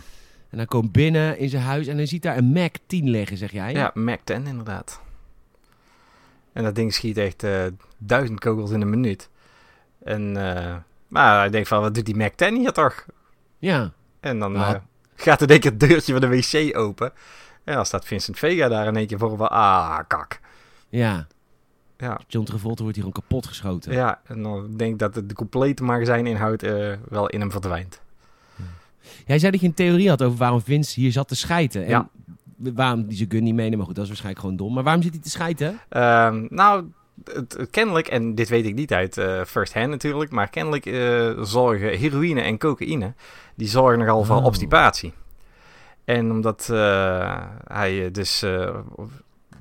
[0.49, 3.37] En hij komt binnen in zijn huis en hij ziet daar een Mac 10 liggen,
[3.37, 3.71] zeg jij?
[3.73, 5.01] ja, Mac 10 inderdaad.
[6.57, 7.65] En dat ding schiet echt eh,
[7.97, 9.29] duizend kogels in een minuut.
[10.03, 10.75] En, eh,
[11.07, 13.05] maar hij denkt van, wat doet die Mac 10 hier toch?
[13.57, 13.91] Ja.
[14.19, 14.73] En dan eh,
[15.15, 17.11] gaat er denk ik het deurtje van de wc open.
[17.63, 20.39] En dan staat Vincent Vega daar in één keer voor van, ah, kak.
[20.89, 21.27] Ja.
[21.97, 23.93] Ja, John Travolta wordt hier gewoon kapot geschoten.
[23.93, 26.61] ja, en dan denk ik dat het de complete magazijninhoud
[27.09, 28.01] wel in hem verdwijnt.
[29.25, 31.83] Jij zei dat je een theorie had over waarom Vince hier zat te schijten.
[31.83, 32.09] En Ja.
[32.57, 33.77] Waarom die zijn gun niet meenemen.
[33.77, 34.73] Maar goed, dat is waarschijnlijk gewoon dom.
[34.73, 35.79] Maar waarom zit hij te schijten?
[35.89, 36.85] Ehm, nou,
[37.23, 41.43] het, kennelijk, en dit weet ik niet uit eh, first hand natuurlijk, maar kennelijk eh,
[41.43, 43.13] zorgen heroïne en cocaïne,
[43.55, 44.45] die zorgen nogal voor Oh.
[44.45, 45.13] obstipatie.
[46.05, 48.45] En omdat eh, hij dus,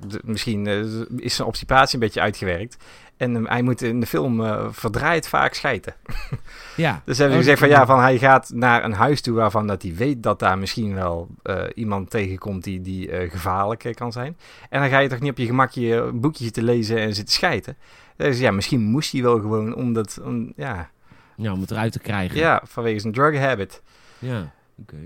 [0.07, 0.79] de- misschien eh,
[1.17, 2.77] is zijn obstipatie een beetje uitgewerkt.
[3.17, 5.93] En eh, hij moet in de film eh, verdraaid vaak schijten.
[6.75, 7.01] Ja.
[7.05, 9.35] Dus hebben Oh, ze gezegd van dat- ja, van hij gaat naar een huis toe
[9.35, 11.27] waarvan dat hij weet dat daar misschien wel
[11.73, 14.37] iemand tegenkomt die, die eh, gevaarlijk kan zijn.
[14.69, 17.33] En dan ga je toch niet op je gemakje een boekje zitten lezen en zitten
[17.33, 17.77] schijten.
[18.15, 20.89] Dus ja, misschien moest hij wel gewoon omdat, om, ja,
[21.35, 22.37] Ja, om het eruit te krijgen.
[22.37, 23.81] ja, vanwege zijn drug habit.
[24.19, 24.51] Ja.
[24.81, 24.97] Oké.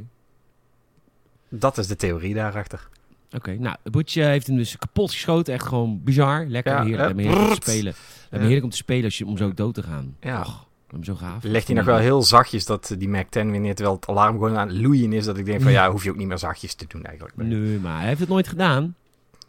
[1.49, 2.87] Dat is de theorie daarachter.
[3.36, 5.53] Oké, nou, Butch eh, heeft hem dus kapot geschoten.
[5.53, 6.45] Echt gewoon bizar.
[6.45, 7.15] Lekker, Ja, heerlijk.
[7.21, 7.93] Lijkt te spelen.
[8.32, 8.39] Ja.
[8.39, 10.15] heerlijk om te spelen als je, om zo dood te gaan.
[10.19, 10.39] Ja.
[10.39, 10.67] Och,
[11.01, 11.43] zo gaaf.
[11.43, 14.32] Legt hij nog wel heel zachtjes dat die Mac 10 weer neer, terwijl het alarm
[14.34, 15.25] gewoon aan het loeien is.
[15.25, 17.38] Dat ik denk van ja, hoef je ook niet meer zachtjes te doen eigenlijk.
[17.38, 18.95] Nee, maar hij heeft het nooit gedaan.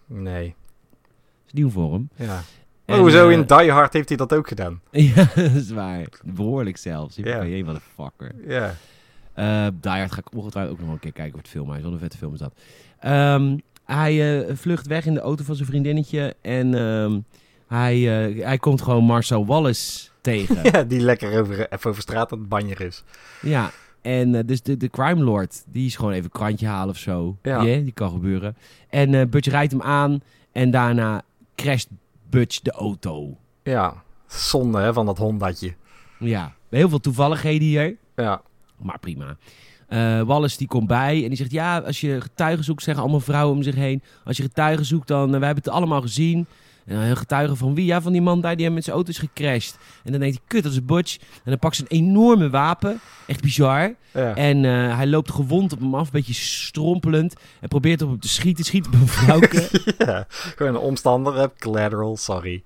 [0.07, 0.55] Nee,
[0.97, 2.09] Dat is nieuw voor hem.
[2.16, 2.41] ja.
[2.85, 4.80] En, oh, zo eh, in Die Hard heeft hij dat ook gedaan.
[4.91, 6.07] Ja, dat is waar.
[6.24, 7.18] Behoorlijk zelfs.
[7.18, 7.39] Ik Ja.
[7.39, 8.33] ben een motherfucker.
[8.47, 8.74] Ja.
[9.35, 11.83] Eh Die Hard ga ik ongetwijfeld ook nog een keer kijken of het film is.
[11.83, 12.53] Wat een vette film is dat.
[12.99, 13.57] Ehm,
[13.93, 16.36] hij eh, vlucht weg in de auto van zijn vriendinnetje.
[16.40, 17.20] En ehm,
[17.66, 20.59] hij, eh, hij komt gewoon Marcel Wallace tegen.
[20.72, 23.05] Ja, die lekker over, even over straat aan het banjer is.
[23.43, 23.70] Ja,
[24.01, 26.99] en eh, dus de, de crime lord, die is gewoon even een krantje halen of
[26.99, 27.36] zo.
[27.43, 27.62] Ja.
[27.62, 28.57] Die kan gebeuren.
[28.88, 30.22] En Butch rijdt hem aan
[30.53, 31.22] en daarna
[31.55, 31.88] crasht
[32.30, 33.36] Butch de auto.
[33.62, 35.74] Ja, zonde hè, van dat Hondatje.
[36.18, 38.43] Ja, heel veel toevalligheden hier, Ja,
[38.76, 39.36] maar prima.
[39.93, 43.20] Eh, Wallace die komt bij en die zegt, ja, als je getuigen zoekt, zeggen allemaal
[43.20, 44.03] vrouwen om zich heen.
[44.24, 46.47] Als je getuigen zoekt, dan, uh, wij hebben het allemaal gezien.
[46.86, 47.84] En dan getuigen van wie?
[47.84, 49.78] Ja, van die man daar die hem met zijn auto is gecrashed.
[50.05, 51.16] En dan denkt hij, kut, dat is Butch.
[51.18, 53.01] En dan pakt ze een enorme wapen.
[53.26, 53.95] Echt bizar.
[54.12, 54.36] ja.
[54.36, 57.34] En eh, hij loopt gewond op hem af, een beetje strompelend.
[57.61, 58.64] En probeert op hem te schieten.
[58.64, 59.68] Schiet op een vrouwke.
[59.99, 60.26] ja.
[60.28, 62.62] Gewoon een omstander, collateral, sorry.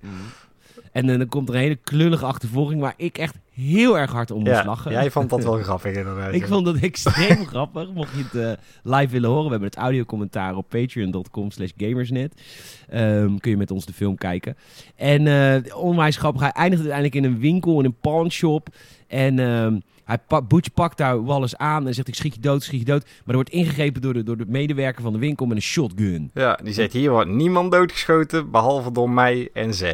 [1.05, 4.39] En dan komt er een hele klullige achtervolging waar ik echt heel erg hard om
[4.39, 4.91] moest Ja, lachen.
[4.91, 6.33] jij vond dat wel grappig inderdaad.
[6.33, 7.93] Ik vond dat extreem grappig.
[7.93, 12.41] Mocht je het eh, live willen horen, we hebben het audiocommentaar op patreon.com slash gamersnet.
[12.89, 14.55] Ehm, kun je met ons de film kijken.
[14.95, 16.41] En eh onwijs grappig.
[16.41, 18.67] Hij eindigt uiteindelijk in een winkel, in een pawnshop.
[19.07, 20.17] En ehm, hij
[20.47, 23.03] Butch pakt daar Wallace aan en zegt ik schiet je dood, schiet je dood.
[23.03, 26.31] Maar er wordt ingegrepen door de, door de medewerker van de winkel met een shotgun.
[26.33, 29.93] Ja, die zegt hier wordt niemand doodgeschoten, behalve door mij en Z.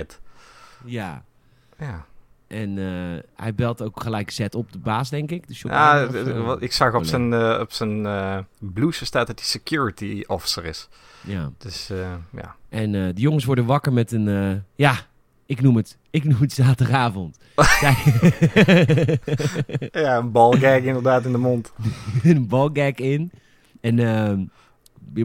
[0.85, 1.23] Ja.
[1.79, 2.05] Ja,
[2.47, 5.47] En eh, hij belt ook gelijk zet op de baas, denk ik.
[5.47, 9.05] De ja of, eh, wat ik zag op oh, zijn, eh, op zijn eh, blouse
[9.05, 10.89] staat dat hij security officer is.
[11.21, 11.51] Ja.
[11.57, 12.55] Dus eh, ja.
[12.69, 14.95] En eh, de jongens worden wakker met een, eh, ja,
[15.45, 17.37] Ik noem het, ik noem het zaterdagavond.
[19.91, 21.73] Ja, een balgag inderdaad in de mond.
[22.23, 23.31] een balgag in.
[23.81, 24.43] En ehm,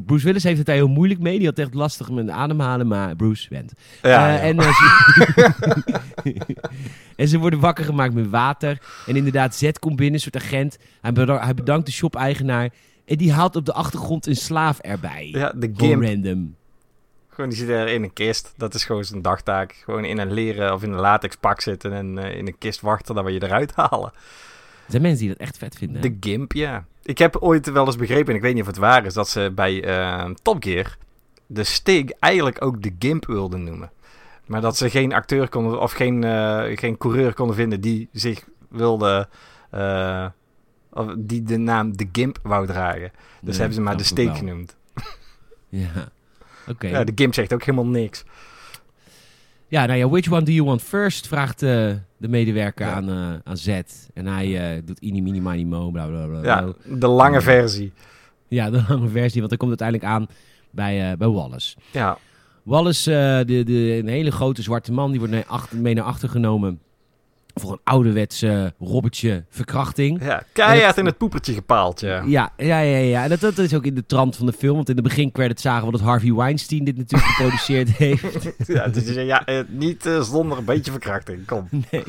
[0.07, 1.39] Bruce Willis heeft het daar heel moeilijk mee.
[1.39, 3.72] Die had echt lastig met ademhalen, maar Bruce went.
[4.03, 4.39] Ja, Eh, ja.
[4.41, 6.35] En, eh, ze...
[7.16, 8.83] en ze worden wakker gemaakt met water.
[9.07, 10.79] En inderdaad, Z komt binnen, een soort agent.
[11.01, 12.70] Hij, hij bedankt de shop-eigenaar.
[13.05, 15.29] En die haalt op de achtergrond een slaaf erbij.
[15.33, 16.03] ja, de gimp.
[16.03, 16.57] random.
[17.29, 18.53] Gewoon, die zit er in een kist.
[18.57, 19.83] Dat is gewoon zijn dagtaak.
[19.85, 22.81] Gewoon in een leren of in een latex pak zitten en eh, in een kist
[22.81, 23.14] wachten.
[23.14, 24.11] Dan we je eruit halen.
[24.12, 26.03] Er zijn mensen die dat echt vet vinden.
[26.03, 26.85] De Gimp, ja.
[27.09, 29.28] Ik heb ooit wel eens begrepen, en ik weet niet of het waar is, dat
[29.28, 30.96] ze bij eh, Top Gear
[31.46, 33.90] de Stig eigenlijk ook de Gimp wilden noemen.
[34.46, 38.44] Maar dat ze geen acteur konden, of geen, eh, geen coureur konden vinden die zich
[38.68, 39.28] wilde,
[39.70, 40.26] eh,
[40.90, 43.11] of die de naam de Gimp wou dragen.
[43.40, 44.34] Dus Nee, hebben ze maar de wel.
[44.34, 44.76] genoemd.
[45.68, 46.09] Ja.
[46.68, 46.86] Oké.
[46.86, 48.24] Ja, de Gimp zegt ook helemaal niks.
[49.66, 51.26] Ja, nou ja, which one do you want first?
[51.26, 52.93] Vraagt eh, de medewerker Ja.
[52.93, 53.69] aan, eh, aan Z.
[54.14, 56.43] En hij eh, doet ini, mini, mini, mo, bla, bla, bla.
[56.43, 57.93] Ja, de lange versie.
[58.49, 60.27] ja, de lange versie, want hij komt uiteindelijk aan
[60.71, 61.77] bij, eh, bij Wallace.
[61.93, 62.19] Ja,
[62.62, 63.11] Wallace,
[63.47, 66.81] de, de, een hele grote zwarte man, die wordt mee, achter, mee naar achter genomen
[67.61, 70.24] voor een ouderwetse robbertje verkrachting.
[70.24, 72.22] ja keihard in het poepertje gepaald, ja.
[72.26, 73.22] Ja, ja, ja, ja.
[73.22, 74.74] En dat, dat is ook in de trant van de film.
[74.76, 78.48] Want in de begincredits zagen we dat Harvey Weinstein dit natuurlijk geproduceerd heeft.
[78.66, 81.68] Ja, dus ja eh, niet eh, zonder een beetje verkrachting, kom.
[81.90, 82.02] Nee.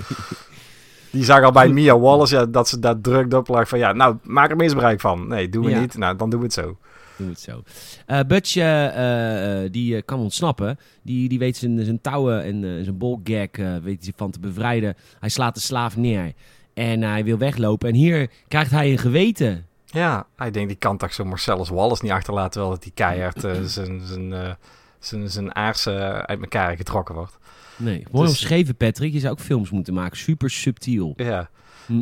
[1.12, 3.94] Die zag al bij Mia Wallace ja, dat ze daar druk op lag van ja,
[3.94, 5.28] nou maak er misbruik van.
[5.28, 5.80] Nee, doen we Ja.
[5.80, 5.98] niet.
[5.98, 6.78] Nou, dan doen we het zo.
[7.26, 7.64] We het zo.
[8.06, 10.78] Eh Butch, eh, eh, die kan ontsnappen.
[11.02, 13.48] Die, die weet zijn, zijn touwen en zijn bolgag
[13.84, 14.96] weet hij van te bevrijden.
[15.20, 16.34] Hij slaat de slaaf neer.
[16.74, 17.90] En hij wil weglopen.
[17.90, 19.66] En hier krijgt hij een geweten.
[19.86, 23.40] Ja, hij denkt die kan toch zo Marcellus Wallace niet achterlaten terwijl dat die keihard
[23.72, 24.58] zijn, zijn,
[25.00, 27.38] zijn, zijn aars eh, uit elkaar getrokken wordt.
[27.78, 29.14] Nee, mooi Dus- omschreven, Patrick.
[29.14, 30.18] Je zou ook films moeten maken.
[30.18, 31.14] Super subtiel.
[31.16, 31.50] Ja,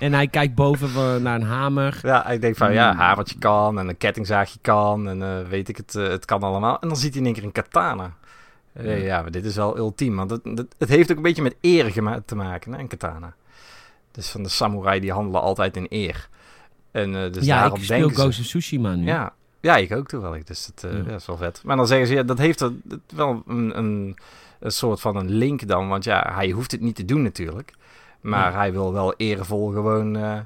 [0.00, 2.00] En hij kijkt boven eh, naar een hamer.
[2.02, 2.98] ja hij denkt van ja, Hmm.
[3.00, 6.80] havertje kan en een kettingzaagje kan en eh, weet ik het, eh, het kan allemaal.
[6.80, 8.12] En dan ziet hij in één keer een katana.
[8.82, 9.20] Ja.
[9.22, 11.92] maar dit is wel ultiem, want het, het, het heeft ook een beetje met eer
[12.24, 13.34] te maken, hè, een katana.
[14.10, 16.28] Dus van de samurai die handelen altijd in eer.
[16.90, 18.16] En dus ja, daarom ik speel denken.
[18.16, 19.04] Ghost of Tsushima nu.
[19.06, 20.44] Ja, ja, ik ook toevallig.
[20.44, 20.96] Dus dat, Ja.
[20.98, 21.60] ja, dat is wel vet.
[21.64, 24.16] Maar dan zeggen ze, ja, dat heeft er dat- wel een, een,
[24.60, 25.88] een soort van een link dan.
[25.88, 27.72] Want ja, hij hoeft het niet te doen natuurlijk.
[28.20, 28.56] Maar Ja.
[28.58, 30.38] hij wil wel eervol gewoon eh,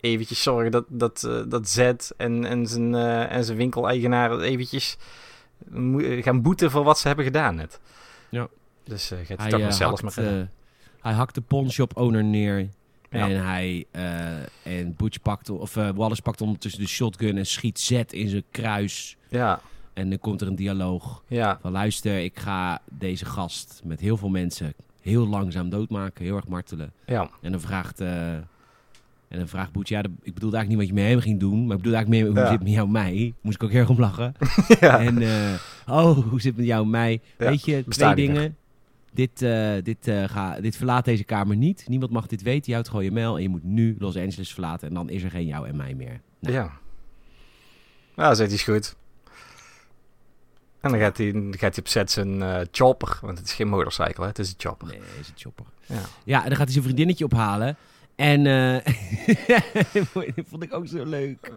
[0.00, 1.78] eventjes zorgen dat, dat, eh, dat Z
[2.16, 4.96] en, en zijn, eh, en zijn winkeleigenaar eventjes
[6.20, 7.80] gaan boeten voor wat ze hebben gedaan net.
[8.28, 8.48] Ja.
[8.84, 10.48] Dus eh gaat hij Hij, toch maar zelfs maar
[11.00, 12.58] hij hakt de pawnshop owner neer.
[12.58, 13.28] Ja.
[13.28, 13.86] En hij
[14.62, 19.16] en Butch pakt, of Wallace pakt ondertussen de shotgun en schiet Z in zijn kruis.
[19.28, 19.60] Ja,
[19.92, 24.16] En dan komt er een dialoog ja, van luister, ik ga deze gast met heel
[24.16, 24.74] veel mensen
[25.06, 26.92] heel langzaam doodmaken, heel erg martelen.
[27.06, 27.30] ja.
[27.40, 28.32] En dan vraagt, eh,
[29.28, 31.66] en dan vraagt Butch, ja, ik bedoelde eigenlijk niet wat je met hem ging doen,
[31.66, 32.42] maar ik bedoelde eigenlijk meer hoe Ja.
[32.50, 33.34] zit het met jou en mij.
[33.40, 34.34] Moest ik ook heel erg om lachen.
[34.80, 35.00] ja.
[35.00, 35.54] En, eh,
[35.86, 37.20] oh, hoe zit het met jou en mij?
[37.38, 38.56] Ja, Weet je, twee dingen.
[39.12, 41.84] Dit, eh, dit, ga, dit verlaat deze kamer niet.
[41.88, 42.62] Niemand mag dit weten.
[42.66, 44.88] Je houdt gewoon je mail en je moet nu Los Angeles verlaten.
[44.88, 46.20] En dan is er geen jou en mij meer.
[46.40, 46.70] Nou, Ja.
[48.16, 48.96] Nou, zegt hij is goed.
[50.86, 53.68] En dan gaat hij, gaat hij op zet zijn eh, chopper, want het is geen
[53.68, 54.28] motorcycle, hè?
[54.28, 54.88] het is een chopper.
[54.88, 55.64] Nee, is het chopper.
[55.86, 56.00] Ja.
[56.24, 57.76] Ja, en dan gaat hij zijn vriendinnetje ophalen.
[58.16, 58.94] En eh
[59.92, 61.52] dat vond ik ook zo leuk.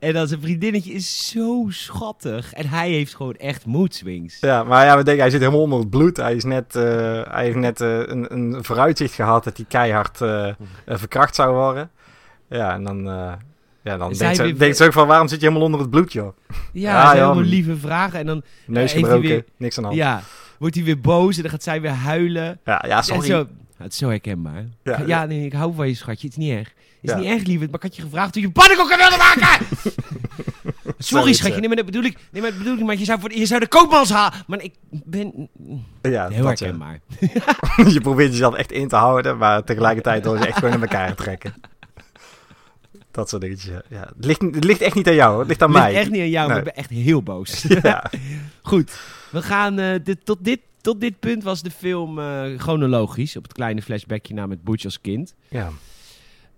[0.00, 2.52] En dan zijn vriendinnetje is zo schattig.
[2.52, 4.40] En hij heeft gewoon echt mood swings.
[4.40, 6.16] ja, maar ja, we denken, hij zit helemaal onder het bloed.
[6.16, 6.82] Hij, is net, eh,
[7.30, 10.54] hij heeft net eh, een, een vooruitzicht gehad dat hij keihard eh, eh,
[10.84, 11.90] verkracht zou worden.
[12.48, 13.32] Ja, en dan, eh,
[13.86, 15.90] ja, dan denkt, ze, weer- denkt ze ook van, waarom zit je helemaal onder het
[15.90, 16.36] bloed, joh?
[16.72, 18.18] Ja, Ja, allemaal lieve vragen.
[18.18, 20.00] En dan Neus hij gebroken, weer- niks aan de hand.
[20.00, 20.22] ja,
[20.58, 22.60] wordt hij weer boos en dan gaat zij weer huilen.
[22.64, 23.26] Ja, ja, sorry.
[23.26, 24.64] zo, het is zo herkenbaar.
[25.06, 26.26] Ja, nee, ik hou van je schatje.
[26.28, 26.68] Het is niet erg.
[27.00, 27.16] Het is Ja.
[27.16, 27.70] niet erg, lieverd.
[27.70, 29.66] Maar ik had je gevraagd of je pannenkoeken wilde maken.
[30.98, 31.58] Sorry, schatje.
[31.58, 32.18] Nee, maar dat bedoel ik.
[32.30, 32.84] Nee, maar dat bedoel ik.
[32.84, 34.32] Maar je zou, voor, je zou de koopmans halen.
[34.46, 35.48] Maar ik ben
[36.02, 36.46] ja, heel ja.
[36.48, 37.00] herkenbaar.
[37.92, 41.14] je probeert jezelf echt in te houden, maar tegelijkertijd wil je echt gewoon in elkaar
[41.14, 41.54] trekken.
[43.16, 43.80] Dat soort dingetjes.
[43.88, 44.00] ja.
[44.16, 46.00] Het, ligt, het ligt echt niet aan jou, het ligt aan Het ligt mij.
[46.00, 46.58] echt niet aan jou, Nee.
[46.58, 47.62] ik ben echt heel boos.
[47.82, 48.10] Ja.
[48.62, 49.00] Goed,
[49.30, 53.36] we gaan eh, dit, tot, dit, tot dit punt was de film eh, chronologisch.
[53.36, 55.34] Op het kleine flashbackje naar met Butch als kind.
[55.48, 55.70] ja.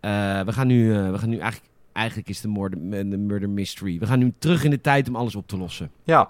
[0.01, 3.99] Eh, we gaan nu, we gaan nu eigenlijk, eigenlijk is de murder, de murder mystery.
[3.99, 5.91] We gaan nu terug in de tijd om alles op te lossen.
[6.05, 6.29] Ja.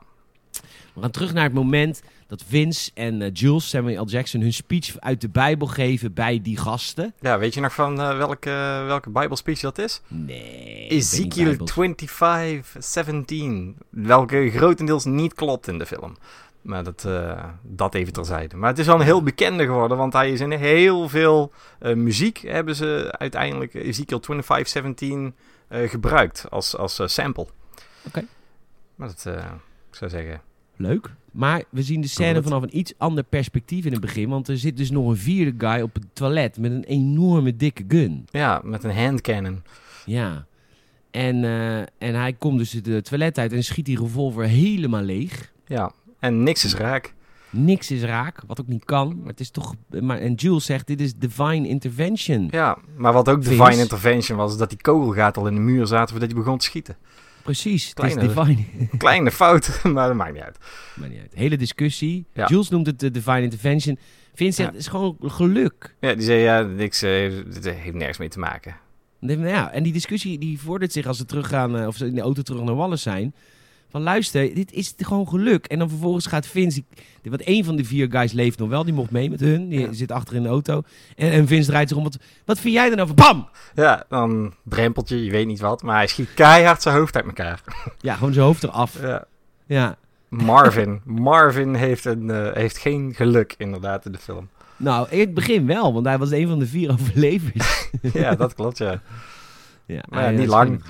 [0.94, 4.06] We gaan terug naar het moment dat Vince en eh, Jules, Samuel L.
[4.06, 7.14] Jackson, hun speech uit de Bijbel geven bij die gasten.
[7.20, 8.50] ja, weet je nog van eh, welke,
[8.86, 10.00] welke Bijbelspeech dat is?
[10.08, 10.88] Nee.
[10.88, 13.76] Ezekiel 25, 17.
[13.88, 16.16] Welke grotendeels niet klopt in de film.
[16.60, 18.56] Maar dat, eh, dat even terzijde.
[18.56, 22.38] Maar het is wel een heel bekende geworden, want hij is in heel veel muziek
[22.38, 25.34] hebben ze uiteindelijk Ezekiel 2517
[25.68, 27.46] eh gebruikt als, als sample.
[28.06, 28.24] Oké.
[28.94, 29.34] Maar dat,
[29.90, 30.40] ik zou zeggen,
[30.78, 31.10] Leuk.
[31.38, 34.28] Maar we zien de scène vanaf een iets ander perspectief in het begin.
[34.28, 37.84] Want er zit dus nog een vierde guy op het toilet met een enorme dikke
[37.88, 38.26] gun.
[38.30, 39.62] ja, met een handcannon.
[40.04, 40.46] Ja.
[41.10, 45.52] En, eh, en hij komt dus de toilet uit en schiet die revolver helemaal leeg.
[45.66, 47.14] Ja, en niks is raak.
[47.50, 49.18] Niks is raak, wat ook niet kan.
[49.18, 49.74] Maar het is toch.
[50.00, 52.48] Maar, en Jules zegt: dit is divine intervention.
[52.50, 53.62] Ja, maar wat ook Vince.
[53.62, 56.58] divine intervention was, is dat die kogelgaten al in de muur zaten voordat hij begon
[56.58, 56.96] te schieten.
[57.52, 58.64] Precies, het Kleine- is divine.
[58.98, 60.58] Kleine fout, maar dat maakt niet uit.
[60.96, 61.34] maar niet uit.
[61.34, 62.26] Hele discussie.
[62.32, 62.46] Ja.
[62.46, 63.98] Jules noemt het de divine intervention.
[64.34, 64.74] Vince zegt: Ja.
[64.74, 65.94] het is gewoon geluk.
[66.00, 68.76] Ja, die zei, ja, niks, eh, dit heeft nergens mee te maken.
[69.20, 72.20] Ja, en die discussie die vordert zich als ze teruggaan, eh, of ze in de
[72.20, 73.34] auto terug naar Wallace zijn.
[73.90, 75.66] Van luister, dit is gewoon geluk.
[75.66, 76.82] En dan vervolgens gaat Vince,
[77.22, 79.68] want één van de vier guys leeft nog wel, die mocht mee met hun.
[79.68, 79.92] Die Ja.
[79.92, 80.82] zit achter in de auto.
[81.16, 83.16] En, en Vince draait zich om, wat, wat vind jij er nou van?
[83.16, 83.48] Bam!
[83.74, 87.60] Ja, dan drempeltje, je weet niet wat, maar hij schiet keihard zijn hoofd uit elkaar.
[88.00, 89.00] Ja, gewoon zijn hoofd eraf.
[89.00, 89.24] Ja.
[89.66, 89.96] Ja.
[90.28, 91.00] Marvin.
[91.04, 94.48] Marvin heeft, een, eh, heeft geen geluk, inderdaad, in de film.
[94.76, 97.88] Nou, in het begin wel, want hij was een van de vier overlevers.
[98.12, 99.00] Ja, dat klopt, ja.
[99.86, 100.82] Ja, Maar ja, niet eh, lang.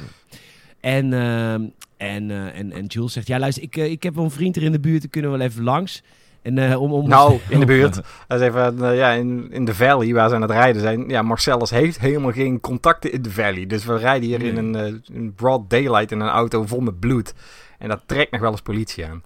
[0.80, 1.62] En, ehm,
[1.98, 4.56] en, eh, en, en Jules zegt, ja luister, ik, eh, ik heb wel een vriend
[4.56, 6.02] er in de buurt, we kunnen wel even langs.
[6.42, 8.00] En, eh, om, om Nou, in de buurt.
[8.28, 11.08] Zei van, eh, ja, in, in de valley waar ze aan het rijden zijn.
[11.08, 13.66] Ja, Marcellus heeft helemaal geen contacten in de valley.
[13.66, 17.34] Dus we rijden hier in, een, in broad daylight in een auto vol met bloed.
[17.78, 19.22] En dat trekt nog wel eens politie aan.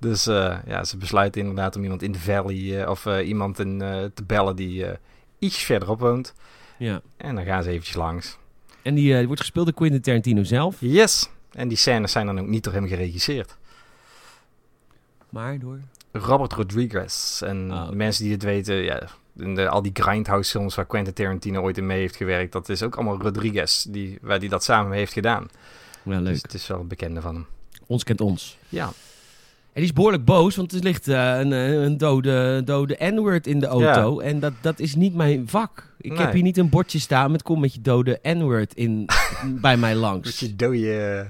[0.00, 0.24] Dus
[0.66, 3.78] ja, ze besluiten inderdaad om iemand in de valley of iemand in,
[4.14, 4.84] te bellen die
[5.38, 6.34] iets verderop woont.
[6.78, 7.00] Ja.
[7.16, 8.38] En dan gaan ze eventjes langs.
[8.82, 10.76] En die, die wordt gespeeld door Quentin Tarantino zelf.
[10.78, 11.30] Yes!
[11.52, 13.56] En die scènes zijn dan ook niet door hem geregisseerd.
[15.28, 15.78] Maar door...
[16.12, 17.42] Robert Rodriguez.
[17.42, 19.02] En de mensen die het weten, ja,
[19.36, 22.68] in de, al die Grindhouse films waar Quentin Tarantino ooit in mee heeft gewerkt, dat
[22.68, 25.48] is ook allemaal Rodriguez, die, waar die dat samen mee heeft gedaan.
[26.02, 26.26] Ja, leuk.
[26.32, 27.46] Dus het is wel een bekende van hem.
[27.86, 28.58] Ons kent ons.
[28.68, 28.92] Ja, En
[29.74, 33.60] die is behoorlijk boos, want er ligt eh, een, eh, een dode, dode N-word in
[33.60, 34.20] de auto.
[34.20, 35.92] En dat, dat is niet mijn vak.
[36.00, 36.20] Ik Nee.
[36.20, 39.08] heb hier niet een bordje staan met kom met je dode N-word in,
[39.60, 40.40] bij mij langs.
[40.40, 41.26] je dode,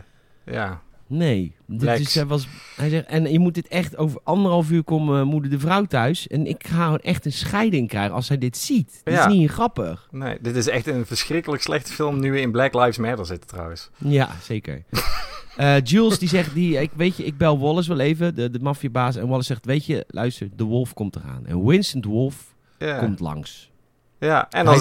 [0.51, 0.81] ja.
[1.11, 1.55] Nee.
[1.67, 5.27] Dit is, hij, was, hij zegt, en je moet dit echt over anderhalf uur komen
[5.27, 6.27] moeder de vrouw thuis.
[6.27, 9.01] En ik ga gewoon echt een scheiding krijgen als hij dit ziet.
[9.05, 9.27] Dit Ja.
[9.27, 10.09] is niet grappig.
[10.11, 13.49] Nee, dit is echt een verschrikkelijk slechte film nu we in Black Lives Matter zitten
[13.49, 13.91] trouwens.
[13.99, 14.83] Ja, zeker.
[15.57, 18.59] Eh, Jules die zegt, die, ik, weet je, ik bel Wallace wel even, de, de
[18.59, 19.17] maffiabaas.
[19.17, 21.47] En Wallace zegt, weet je, luister, de wolf komt eraan.
[21.47, 22.55] En Winston Wolf
[22.99, 23.71] komt langs.
[24.19, 24.47] ja.
[24.51, 24.79] en dan,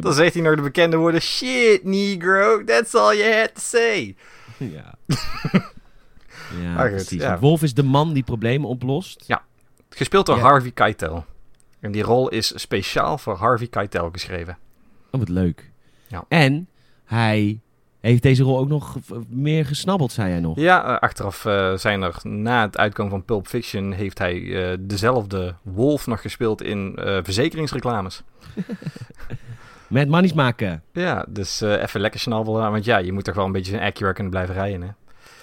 [0.00, 4.16] dan zegt hij nog de bekende woorden, shit negro, that's all you had to say.
[4.76, 4.94] Ja.
[6.62, 7.22] ja, Maar precies.
[7.22, 7.38] ja.
[7.38, 9.24] Wolf is de man die problemen oplost.
[9.88, 10.42] Gespeeld door Ja.
[10.42, 11.24] Harvey Keitel.
[11.80, 14.58] En die rol is speciaal voor Harvey Keitel geschreven.
[15.10, 15.70] Oh, wat leuk.
[16.06, 16.24] Ja.
[16.28, 16.68] En
[17.04, 17.60] hij
[18.00, 18.96] heeft deze rol ook nog
[19.28, 20.56] meer gesnabbeld, zei hij nog.
[20.58, 24.76] Ja, eh, achteraf eh, zijn er na het uitkomen van Pulp Fiction heeft hij eh,
[24.80, 28.22] dezelfde Wolf nog gespeeld in eh, verzekeringsreclames.
[29.90, 30.82] Met manies maken.
[30.92, 32.70] Ja, dus eh, even lekker snabbelen.
[32.70, 34.82] Want ja, je moet toch wel een beetje een accurate kunnen blijven rijden.
[34.82, 34.88] Hè?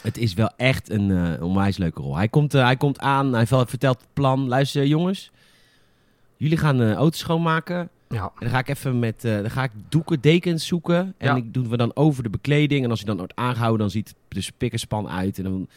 [0.02, 2.16] Het is wel echt een eh, onwijs leuke rol.
[2.16, 4.48] Hij komt, eh, hij komt aan, hij vertelt het plan.
[4.48, 5.32] Luister jongens,
[6.38, 7.90] jullie gaan de auto schoonmaken.
[8.10, 10.98] Ja, En dan ga ik even met, dan ga ik doeken, dekens zoeken.
[11.18, 11.36] En Ja.
[11.36, 12.84] ik doen we dan over de bekleding.
[12.84, 15.38] En als hij dan wordt aangehouden, dan ziet het de spikkerspan uit.
[15.38, 15.68] En dan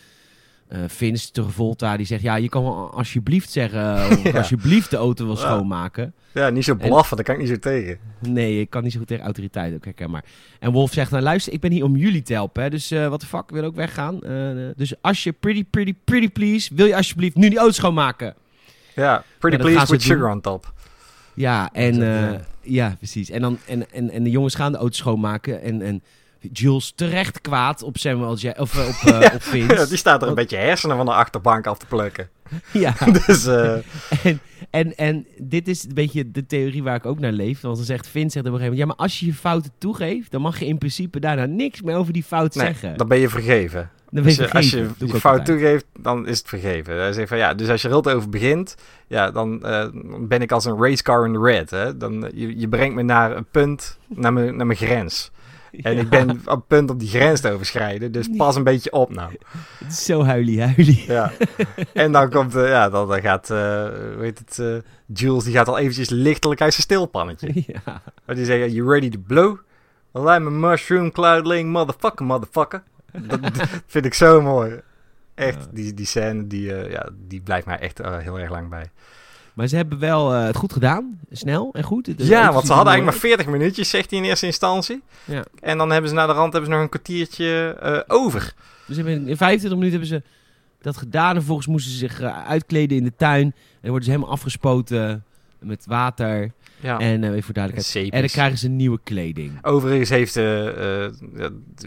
[0.70, 3.80] eh Vince de Volta, die zegt, ja, je kan alsjeblieft zeggen,
[4.24, 4.30] Ja.
[4.38, 5.40] alsjeblieft de auto wil Ja.
[5.40, 6.14] schoonmaken.
[6.34, 7.98] ja niet zo blaffen, daar kan ik niet zo tegen.
[8.18, 10.24] Nee, ik kan niet zo goed tegen autoriteit, ook herkenbaar.
[10.58, 12.62] En Wolf zegt, nou luister, ik ben hier om jullie te helpen.
[12.62, 14.22] Hè, dus wat de fuck, ik wil ook weggaan.
[14.22, 17.72] Eh, eh, dus als je pretty, pretty, pretty please, wil je alsjeblieft nu die auto
[17.72, 18.34] schoonmaken?
[18.94, 20.16] Ja, pretty Ja, please with doen.
[20.16, 20.72] sugar on top.
[21.34, 23.30] Ja, en eh, eh, ja, precies.
[23.30, 25.62] En, dan, en, en, en de jongens gaan de auto schoonmaken.
[25.62, 26.02] En, en
[26.52, 29.74] Jules terecht kwaad op Samuel Ja- of eh, op, eh, op Vince.
[29.74, 32.28] Ja, die staat er een beetje hersenen van de achterbank af te plukken.
[32.72, 32.94] ja.
[33.26, 33.72] Dus eh,
[34.24, 37.60] En, en, en dit is een beetje de theorie waar ik ook naar leef.
[37.60, 38.78] Want dan zegt Vince zegt op een gegeven moment...
[38.78, 40.30] Ja, maar als je je fouten toegeeft...
[40.30, 42.96] dan mag je in principe daarna niks meer over die fout nee, zeggen.
[42.96, 43.90] dan ben je vergeven.
[44.10, 45.06] dan ben Als je je, als je vergeven.
[45.06, 45.46] Je fout altijd.
[45.46, 46.96] toegeeft, dan is het vergeven.
[46.96, 48.74] Hij zegt van ja, dus als je er over begint,
[49.06, 49.58] ja, dan
[50.20, 51.70] ben ik als een racecar in the red.
[51.70, 51.96] Hè?
[51.96, 55.30] Dan, je, je brengt me naar een punt, naar mijn, naar mijn grens.
[55.82, 58.64] En Ja, ik ben op het punt om die grens te overschrijden, dus pas een
[58.64, 59.30] beetje op nou.
[59.78, 61.04] Het is zo huilie huilie.
[61.06, 61.32] Ja.
[61.92, 63.58] en dan komt, eh, ja, dan, dan gaat, eh
[64.14, 67.52] hoe heet het, eh, Jules, die gaat al eventjes lichtelijk uit zijn stilpannetje.
[67.66, 68.02] ja.
[68.26, 69.56] Maar die zegt, you ready to blow?
[70.10, 72.82] Well, I'm a mushroom cloudling motherfucker, motherfucker.
[73.12, 74.80] Dat, dat vind ik zo mooi.
[75.34, 78.90] echt, die, die scène, die, ja, die blijft mij echt heel erg lang bij.
[79.54, 81.20] Maar ze hebben wel eh, het goed gedaan.
[81.30, 82.18] Snel en goed.
[82.18, 85.02] De ja, want ze hadden eigenlijk maar 40 minuutjes, zegt hij in eerste instantie.
[85.24, 85.44] Ja.
[85.60, 88.54] En dan hebben ze naar de rand hebben ze nog een kwartiertje eh, over.
[88.86, 90.22] Dus in 25 minuten hebben ze
[90.80, 91.28] dat gedaan.
[91.30, 93.44] En vervolgens moesten ze zich eh, uitkleden in de tuin.
[93.44, 95.24] En dan worden ze helemaal afgespoten
[95.58, 96.52] met water.
[96.80, 96.98] Ja.
[96.98, 98.12] En eh, even voor duidelijkheid.
[98.12, 99.64] En dan krijgen ze nieuwe kleding.
[99.64, 101.12] Overigens heeft eh eh,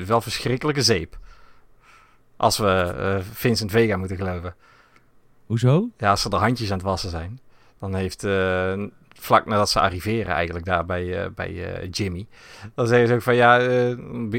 [0.06, 1.18] wel verschrikkelijke zeep.
[2.38, 4.56] Als we eh, Vincent Vega moeten geloven.
[5.46, 5.90] Hoezo?
[5.98, 7.40] Ja, als ze er handjes aan het wassen zijn.
[7.84, 8.74] Dan heeft, eh,
[9.20, 12.28] vlak nadat ze arriveren eigenlijk daar bij, eh, bij eh, Jimmy.
[12.76, 13.58] Dan zeggen ze ook van ja,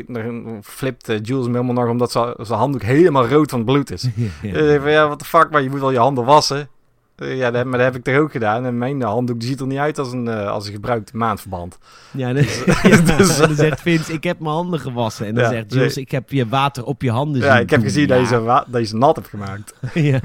[0.07, 4.03] dan flipt Jules hem helemaal nog omdat zijn zijn handdoek helemaal rood van bloed is.
[4.43, 4.59] ja.
[4.59, 6.69] Je van ja, what the fuck, maar je moet wel je handen wassen.
[7.17, 8.65] Eh, ja, dat, maar dat heb ik toch ook gedaan.
[8.65, 11.79] En mijn handdoek die ziet er niet uit als een, eh, als een gebruikt maandverband.
[12.13, 13.05] Ja, Dus- en
[13.47, 15.27] dan zegt Vince, ik heb mijn handen gewassen.
[15.27, 16.05] En dan Ja, zegt Jules, nee.
[16.05, 17.89] ik heb je water op je handen ja, ik heb doen.
[17.89, 18.09] gezien ja.
[18.09, 19.75] dat, je ze dat je ze nat hebt gemaakt.
[19.95, 20.21] ja.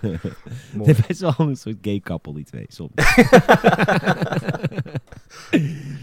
[0.00, 2.90] Het is best wel een soort gay couple, die twee, soms.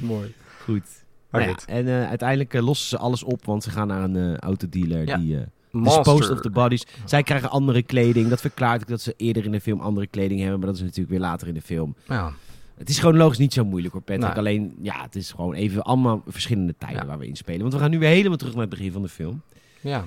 [0.01, 0.33] Mooi.
[0.63, 0.83] Goed.
[1.29, 1.65] Maar Nou goed.
[1.65, 5.39] en eh, uiteindelijk lossen ze alles op, want ze gaan naar een autodealer die...
[5.81, 6.85] Disposed of the bodies.
[7.05, 8.29] Zij krijgen andere kleding.
[8.29, 10.57] Dat verklaart ook dat ze eerder in de film andere kleding hebben.
[10.59, 11.95] Maar dat is natuurlijk weer later in de film.
[12.07, 12.33] Ja.
[12.77, 14.27] Het is chronologisch niet zo moeilijk hoor, Patrick.
[14.27, 14.37] Nee.
[14.37, 17.05] Alleen, ja, het is gewoon even allemaal verschillende tijden Ja.
[17.05, 17.61] waar we in spelen.
[17.61, 19.41] Want we gaan nu weer helemaal terug naar het begin van de film.
[19.81, 20.03] ja.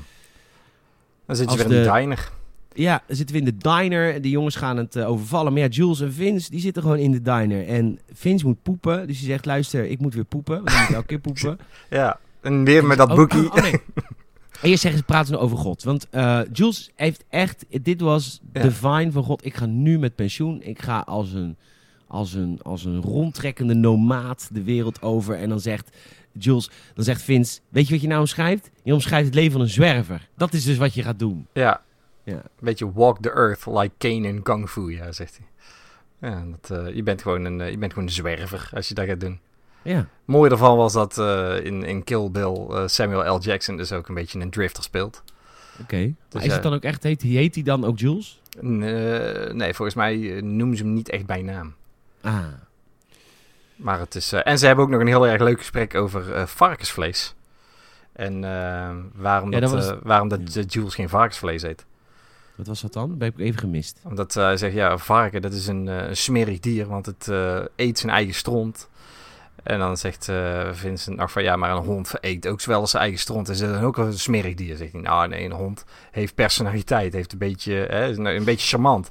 [1.27, 2.31] Dan zit je weer in de diner.
[2.75, 4.23] Ja, dan zitten we in de diner.
[4.23, 5.53] De jongens gaan het eh, overvallen.
[5.53, 7.67] Maar ja, Jules en Vince, die zitten gewoon in de diner.
[7.69, 9.07] En Vince moet poepen.
[9.07, 10.57] Dus hij zegt, luister, ik moet weer poepen.
[10.57, 11.59] Want ik moet elke keer poepen.
[11.91, 12.19] Ja.
[12.41, 13.47] En weer met dat Oh, boekie.
[13.47, 13.75] oh, oh, nee.
[14.63, 15.83] Eerst zeggen ze praten over God.
[15.83, 17.65] Want eh, Jules heeft echt...
[17.83, 18.63] Dit was Ja.
[18.63, 19.45] divine van God.
[19.45, 20.63] Ik ga nu met pensioen.
[20.63, 21.57] Ik ga als een,
[22.07, 25.35] als een, als een rondtrekkende nomaat de wereld over.
[25.39, 25.97] En dan zegt
[26.33, 26.71] Jules...
[26.95, 27.61] Dan zegt Vince...
[27.69, 28.71] Weet je wat je nou omschrijft?
[28.83, 30.29] Je omschrijft het leven van een zwerver.
[30.37, 31.47] Dat is dus wat je gaat doen.
[31.53, 31.81] Ja.
[32.25, 32.35] Ja.
[32.35, 35.47] Een beetje walk the earth like Kane in Kung Fu, ja, zegt hij.
[36.31, 38.95] Ja, dat, eh, je, bent gewoon een, eh, je bent gewoon een zwerver als je
[38.95, 39.39] dat gaat doen.
[39.87, 40.07] Ja.
[40.25, 43.41] Mooi ervan was dat eh, in, in Kill Bill eh, Samuel L.
[43.41, 45.23] Jackson dus ook een beetje een drifter speelt.
[45.81, 45.97] Oké.
[45.97, 47.03] Maar Dus is het dan ook echt...
[47.03, 48.41] Heet, heet hij dan ook Jules?
[48.61, 51.75] Eh, nee, volgens mij noemen ze hem niet echt bij naam.
[52.21, 52.39] Ah.
[53.77, 57.35] Maar het is, en ze hebben ook nog een heel erg leuk gesprek over varkensvlees.
[58.13, 58.41] En
[59.15, 61.85] waarom Ja, dat, dat was- waarom dat Jules geen varkensvlees eet.
[62.55, 63.09] Wat was dat dan?
[63.11, 64.01] Dat heb ik even gemist.
[64.05, 67.27] Omdat hij zegt, ja, een varken, dat is een, een smerig dier, want het
[67.77, 68.89] eet zijn eigen stront.
[69.67, 73.03] En dan zegt eh, Vincent nog van, ja, maar een hond eet ook wel zijn
[73.03, 73.49] eigen stront.
[73.49, 74.77] Is dat dan ook wel een smerig dier?
[74.77, 78.67] Zegt hij, nou nee, een hond heeft personaliteit, heeft een beetje, hè, is een, beetje
[78.67, 79.11] charmant.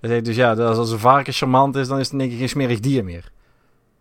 [0.00, 2.38] Hij zegt dus, ja, als een varken charmant is, dan is het in één keer
[2.38, 3.30] geen smerig dier meer.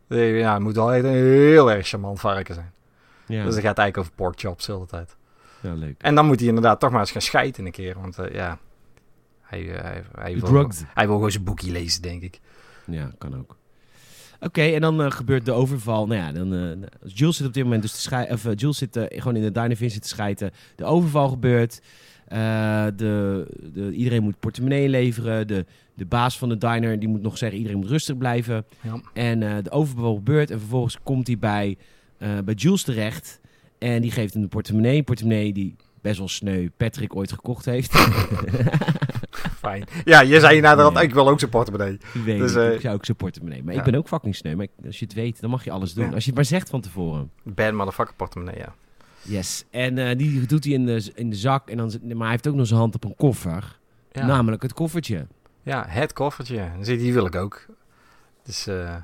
[0.07, 2.71] Dan ja, het moet wel echt een heel erg charmant varken zijn.
[3.25, 5.15] Ja, Dus het gaat eigenlijk over pork chops de hele tijd.
[5.61, 5.95] ja leuk.
[5.97, 8.57] En dan moet hij inderdaad toch maar eens gaan scheiden een keer, want eh, ja,
[9.41, 12.39] hij, eh, hij, hij, wil, hij wil gewoon zijn boekje lezen, denk ik.
[12.85, 13.55] Ja, kan ook.
[14.39, 16.07] Oké, en dan eh, gebeurt de overval.
[16.07, 18.33] Nou ja, dan, eh, Jules zit op dit moment dus te schijten.
[18.33, 20.51] Of eh, Jules zit gewoon in de diner Vince te schijten.
[20.75, 21.81] De overval gebeurt.
[22.27, 25.47] De, de, iedereen moet portemonnee leveren.
[25.47, 28.65] De, de baas van de diner die moet nog zeggen: iedereen moet rustig blijven.
[28.81, 29.01] Ja.
[29.13, 30.51] En de overval gebeurt.
[30.51, 31.77] En vervolgens komt hij bij,
[32.17, 33.39] bij Jules terecht.
[33.77, 34.97] En die geeft hem de portemonnee.
[34.97, 37.93] Een portemonnee die best wel sneu Patrick ooit gekocht heeft.
[39.59, 39.83] Fijn.
[40.05, 41.03] Ja, je zei rand, Nee.
[41.03, 41.97] ik wil ook zijn portemonnee.
[42.25, 43.63] Dus, ik zou ook zijn portemonnee.
[43.63, 43.79] Maar ja.
[43.79, 44.55] ik ben ook fucking sneu.
[44.55, 46.05] Maar als je het weet, dan mag je alles doen.
[46.05, 46.13] Ja.
[46.13, 47.31] Als je het maar zegt van tevoren.
[47.43, 48.73] Bad motherfucker portemonnee, ja.
[49.21, 49.65] Yes.
[49.69, 51.69] En eh, die doet hij in de, in de zak.
[51.69, 53.77] En dan, maar hij heeft ook nog zijn hand op een koffer.
[54.11, 55.27] Ja, Namelijk het koffertje.
[55.63, 56.69] ja het koffertje.
[56.75, 57.65] Dan zit die wil ik ook.
[58.43, 58.95] Dus eh,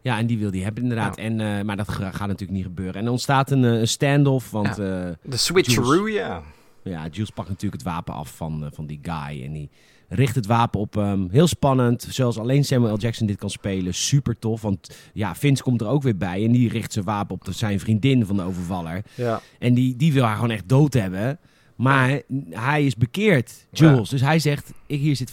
[0.00, 1.16] Ja, en die wil hij hebben inderdaad.
[1.16, 2.94] En, maar dat ga- gaat natuurlijk niet gebeuren.
[2.94, 4.50] En er ontstaat een, een standoff.
[4.50, 5.14] Want ja.
[5.22, 6.42] de switcheroo, ja.
[6.90, 9.44] Ja, Jules pakt natuurlijk het wapen af van, eh, van die guy.
[9.44, 9.70] En die
[10.08, 11.28] richt het wapen op hem.
[11.30, 12.06] Heel spannend.
[12.10, 12.98] Zoals alleen Samuel L.
[12.98, 13.94] Jackson dit kan spelen.
[13.94, 14.62] Super tof.
[14.62, 16.44] Want ja, Vince komt er ook weer bij.
[16.44, 19.02] En die richt zijn wapen op de, zijn vriendin van de overvaller.
[19.14, 21.38] Ja, En die, die wil haar gewoon echt dood hebben.
[21.76, 22.20] Maar
[22.50, 24.08] hij is bekeerd, Jules.
[24.08, 25.32] Dus hij zegt, ik, hier zit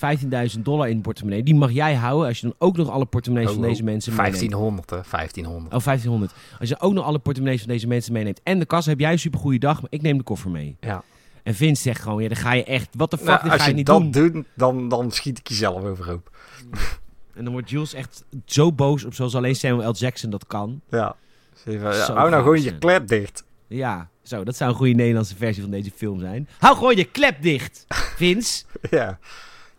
[0.56, 1.44] 15.000 dollar in de portemonnee.
[1.44, 3.84] Die mag jij houden als je dan ook nog alle portemonnees Oh, van oh, deze
[3.84, 4.40] mensen meeneemt.
[4.40, 5.02] 1500, hè.
[5.12, 5.74] 1500.
[5.74, 6.34] Oh, 1500.
[6.60, 9.12] Als je ook nog alle portemonnees van deze mensen meeneemt en de kas, heb jij
[9.12, 10.76] een supergoeie dag, maar ik neem de koffer mee.
[10.80, 11.04] Ja.
[11.44, 13.60] En Vince zegt gewoon, ja, dan ga je echt, wat de fuck, Nou, dit als
[13.62, 14.12] ga je je niet dat doen.
[14.12, 16.30] doet, dan, dan schiet ik jezelf overhoop.
[17.36, 19.94] En dan wordt Jules echt zo boos op zoals alleen Samuel L.
[19.94, 20.82] Jackson dat kan.
[20.90, 21.16] Ja.
[21.54, 23.44] Dus even, ja, hou nou gewoon je klep dicht.
[23.68, 26.48] Ja, zo, dat zou een goede Nederlandse versie van deze film zijn.
[26.60, 27.86] Hou gewoon je klep dicht,
[28.18, 28.64] Vince.
[28.90, 29.20] Ja.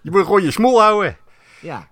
[0.00, 1.16] Je moet gewoon je smoel houden.
[1.60, 1.88] Ja.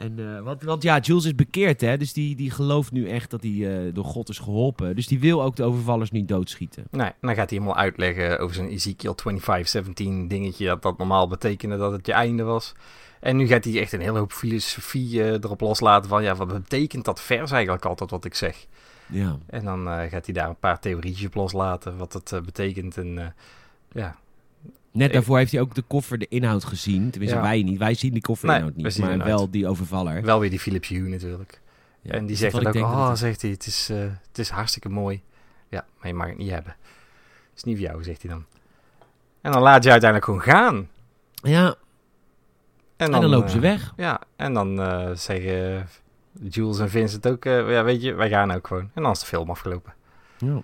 [0.00, 1.96] En, eh, want, want ja, Jules is bekeerd, hè?
[1.96, 4.94] Dus die, die gelooft nu echt dat hij eh, door God is geholpen.
[4.94, 6.84] Dus die wil ook de overvallers niet doodschieten.
[6.90, 10.66] Nee, dan gaat hij helemaal uitleggen over zijn Ezekiel 2517 dingetje.
[10.66, 12.74] Dat dat normaal betekende dat het je einde was.
[13.20, 16.22] En nu gaat hij echt een hele hoop filosofie eh, erop loslaten van...
[16.22, 18.66] Ja, wat betekent dat vers eigenlijk altijd wat ik zeg?
[19.06, 19.38] Ja.
[19.46, 22.96] En dan gaat hij daar een paar theorietjes op loslaten wat het betekent.
[22.96, 23.34] En
[23.92, 24.16] ja,
[24.92, 27.10] Net daarvoor heeft hij ook de koffer, de inhoud gezien.
[27.10, 27.42] Tenminste, Ja.
[27.42, 27.78] wij niet.
[27.78, 28.98] Wij zien die koffer Nee, niet.
[28.98, 29.28] Maar inhoud.
[29.28, 30.22] wel die overvaller.
[30.22, 31.60] wel weer die Philips Hue natuurlijk.
[32.02, 34.48] Ja, en die zegt dan ook, oh, dat zegt hij, het is, eh, het is
[34.48, 35.22] hartstikke mooi.
[35.68, 36.76] Ja, maar je mag het niet hebben.
[37.48, 38.44] Het is niet voor jou, zegt hij dan.
[39.40, 40.88] En dan laat je uiteindelijk gewoon gaan.
[41.42, 41.74] Ja,
[42.96, 43.92] en dan, lopen eh, ze weg.
[43.96, 45.88] Ja, en dan eh, zeggen
[46.48, 48.90] Jules en Vincent ook, eh, ja, weet je, wij gaan ook gewoon.
[48.94, 49.94] En dan is de film afgelopen.
[50.38, 50.62] Ja.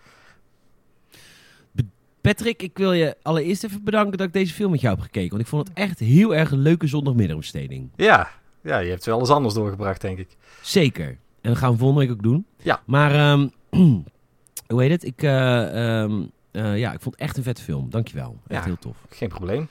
[2.26, 5.30] Patrick, ik wil je allereerst even bedanken dat ik deze film met jou heb gekeken.
[5.30, 7.90] Want ik vond het echt heel erg een leuke zondagmiddagbesteding.
[7.96, 8.30] Ja,
[8.62, 10.28] ja, je hebt wel eens anders doorgebracht, denk ik.
[10.62, 11.06] Zeker.
[11.40, 12.46] En dat gaan we volgende week ook doen.
[12.62, 12.82] Ja.
[12.86, 13.48] Maar, ehm,
[14.72, 15.04] hoe heet het?
[15.04, 17.90] Ik, eh, ehm, eh, ja, ik vond het echt een vette film.
[17.90, 18.36] Dankjewel.
[18.48, 18.66] Echt Ja.
[18.66, 18.96] heel tof.
[19.10, 19.68] Geen probleem.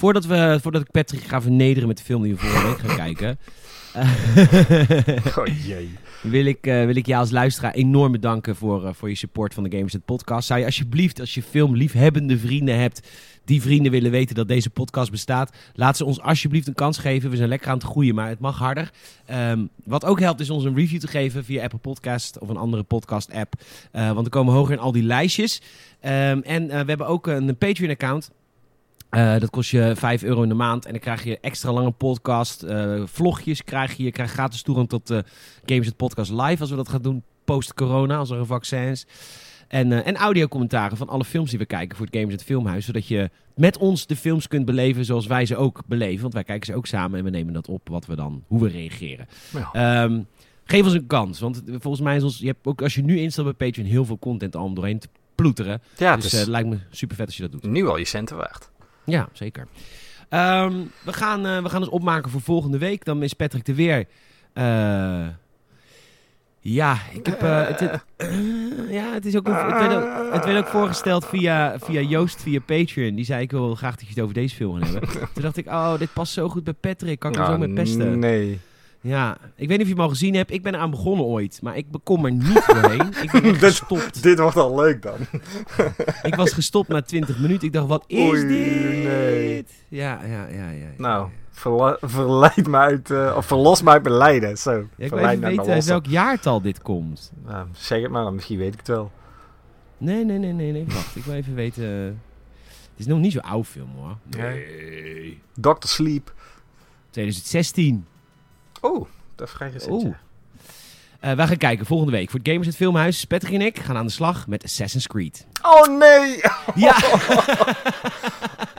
[0.00, 2.96] Voordat, we, voordat ik Patrick ga vernederen met de film die we volgende week gaan
[2.96, 3.38] kijken...
[5.36, 5.90] Oh jee.
[6.22, 9.54] wil ik, eh, wil ik jou als luisteraar enorm bedanken voor, eh, voor je support
[9.54, 10.46] van de Gamers Net Podcast.
[10.46, 13.08] Zou je alsjeblieft, als je filmliefhebbende vrienden hebt,
[13.44, 17.30] die vrienden willen weten dat deze podcast bestaat, laat ze ons alsjeblieft een kans geven.
[17.30, 18.90] We zijn lekker aan het groeien, maar het mag harder.
[19.26, 22.56] Ehm, wat ook helpt is ons een review te geven via Apple Podcast of een
[22.56, 23.54] andere podcast app.
[23.92, 25.62] Eh, want we komen hoger in al die lijstjes.
[26.00, 28.30] Ehm, en we hebben ook een Patreon account.
[29.10, 30.84] Eh, dat kost je 5 euro in de maand.
[30.84, 32.62] En dan krijg je extra lange podcast.
[32.62, 34.02] eh, vlogjes krijg je.
[34.02, 35.18] Je krijgt gratis toegang tot eh
[35.64, 36.60] Games het Podcast live.
[36.60, 38.16] Als we dat gaan doen post-corona.
[38.16, 39.06] Als er een vaccin is.
[39.68, 42.84] En, en audiocommentaren van alle films die we kijken voor het Games het Filmhuis.
[42.84, 46.20] Zodat je met ons de films kunt beleven zoals wij ze ook beleven.
[46.22, 48.62] Want wij kijken ze ook samen en we nemen dat op wat we dan, hoe
[48.62, 49.26] we reageren.
[49.52, 49.70] Ja.
[50.04, 50.20] Ehm,
[50.64, 51.40] geef ons een kans.
[51.40, 54.04] Want volgens mij is ons, je hebt ook als je nu instapt bij Patreon heel
[54.04, 55.82] veel content al om doorheen te ploeteren.
[55.96, 57.62] ja, dus het is het lijkt me super vet als je dat doet.
[57.70, 58.70] nu al je centen waard.
[59.10, 59.66] Ja, zeker.
[60.28, 60.72] Ehm,
[61.04, 63.04] we, gaan, eh, we gaan dus opmaken voor volgende week.
[63.04, 64.04] Dan is Patrick er weer.
[64.52, 65.26] Eh,
[66.60, 67.42] ja, ik heb.
[67.42, 68.04] eh, het, het-
[68.98, 72.42] ja, het, is ook, een- het, werd ook, het werd ook voorgesteld via, via Joost,
[72.42, 73.14] via Patreon.
[73.14, 75.10] Die zei: Ik wil graag dat je het over deze film gaan hebben.
[75.34, 77.18] Toen dacht ik: Oh, dit past zo goed bij Patrick.
[77.18, 78.18] Kan ik hem Ah, zo met pesten?
[78.18, 78.60] Nee.
[79.02, 80.50] Ja, ik weet niet of je hem al gezien hebt.
[80.50, 81.58] Ik ben eraan begonnen ooit.
[81.62, 83.12] Maar ik kom er niet doorheen.
[83.22, 84.22] Ik ben Dit- gestopt.
[84.22, 85.16] Dit wordt al leuk dan.
[86.22, 87.66] Ik was gestopt na 20 minuten.
[87.66, 89.04] Ik dacht: Wat is Oei, dit?
[89.04, 89.66] nee.
[89.88, 90.86] Ja, ja, ja, ja.
[90.96, 94.58] Nou, verla- verleid me uit, eh, of verlos me uit mijn lijden.
[94.58, 97.32] Zo, Ja, ik wil even uit weten welk jaartal dit komt.
[97.46, 99.10] Nou, zeg het maar, dan misschien weet ik het wel.
[99.98, 100.84] Nee, nee, nee, nee, nee.
[100.88, 101.84] Wacht, ik wil even weten.
[101.84, 104.16] Het is nog niet zo'n oud film hoor.
[104.36, 105.40] Nee.
[105.54, 105.70] Dr.
[105.86, 106.32] Sleep.
[107.10, 108.04] 2016.
[108.80, 109.92] Oh, dat is vrij recent.
[109.92, 110.04] Oeh.
[110.04, 110.18] ja.
[111.20, 113.24] Eh, wij gaan kijken volgende week voor het Gamers het Filmhuis.
[113.24, 115.46] Patrick en ik gaan aan de slag met Assassin's Creed.
[115.62, 116.40] Oh nee!
[116.84, 116.96] Ja!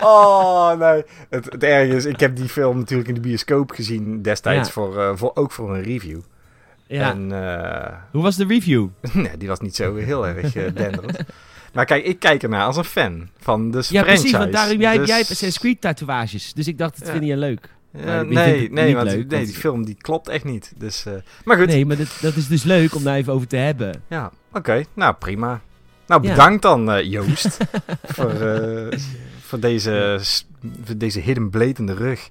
[0.03, 1.03] Oh nee.
[1.29, 4.73] Het, het erge is, ik heb die film natuurlijk in de bioscoop gezien destijds, Ja.
[4.73, 6.19] voor, eh, voor, ook voor een review.
[6.87, 7.09] ja.
[7.11, 8.87] En eh, Hoe was de review?
[9.13, 11.17] nee, die was niet zo heel erg denderend.
[11.73, 14.03] Maar kijk, ik kijk ernaar als een fan van de Ja, franchise.
[14.13, 14.31] precies.
[14.31, 16.53] Want daarom, jij, Dus- jij hebt Assassin's Creed tatoeages.
[16.53, 17.13] Dus ik dacht, dat Ja.
[17.13, 17.69] vind je leuk.
[17.97, 20.71] Ja, nee, nee, want, leuk, nee, die film die klopt echt niet.
[20.77, 21.13] Dus, eh,
[21.43, 24.01] maar goed, Nee, maar dat, dat is dus leuk om daar even over te hebben.
[24.07, 24.83] ja, oké.
[24.93, 25.61] Nou, prima.
[26.07, 26.29] Nou, Ja.
[26.29, 27.57] bedankt dan eh, Joost
[28.15, 28.99] voor, eh,
[29.41, 30.19] voor, deze,
[30.83, 32.29] voor deze hidden blade in de rug.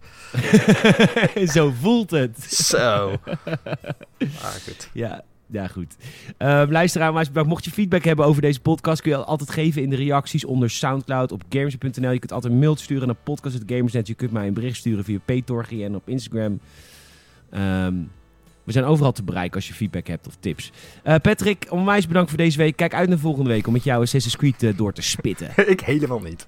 [1.54, 2.42] Zo voelt het.
[2.52, 3.10] Zo.
[4.42, 4.88] Ah, goed.
[4.92, 5.96] Ja, ja goed.
[6.36, 7.48] Ehm luisteraar, maar bedankt.
[7.48, 10.70] mocht je feedback hebben over deze podcast, kun je altijd geven in de reacties onder
[10.70, 12.10] Soundcloud op gamers.nl.
[12.10, 14.06] Je kunt altijd een mail sturen naar podcast.gamersnet.
[14.06, 16.60] Je kunt mij een bericht sturen via Petorgi en op Instagram.
[17.50, 17.94] Ehm,
[18.64, 20.72] we zijn overal te bereiken als je feedback hebt of tips.
[21.02, 22.76] Eh, Patrick, onwijs bedankt voor deze week.
[22.76, 25.50] Kijk uit naar volgende week om met jou Assassin's Creed eh, door te spitten.
[25.66, 26.46] ik helemaal niet.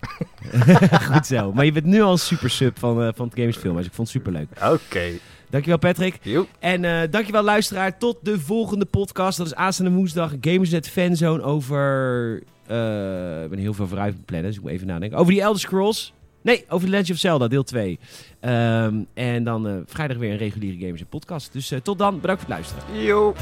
[1.13, 1.53] Goed zo.
[1.53, 3.77] Maar je bent nu al een super sub van, eh, van het Games Film.
[3.77, 4.49] Dus ik vond het super leuk.
[4.73, 5.11] Oké.
[5.53, 6.19] Dankjewel Patrick.
[6.59, 7.99] En eh, dankjewel luisteraar.
[7.99, 9.39] Tot de volgende podcast.
[9.39, 10.33] Dat is aanstaande woensdag.
[10.41, 12.35] Gamersnet Fanzone over...
[12.67, 15.19] eh, ik ben heel veel vooruit het plannen, dus ik moet even nadenken.
[15.19, 16.13] Over die Elder Scrolls.
[16.43, 17.99] Nee, over The Legend of Zelda, deel 2.
[18.41, 21.53] Ehm, en dan eh, vrijdag weer een reguliere Gamers podcast.
[21.53, 22.21] Dus tot dan.
[22.21, 23.05] Bedankt voor het luisteren.
[23.05, 23.39] Joep.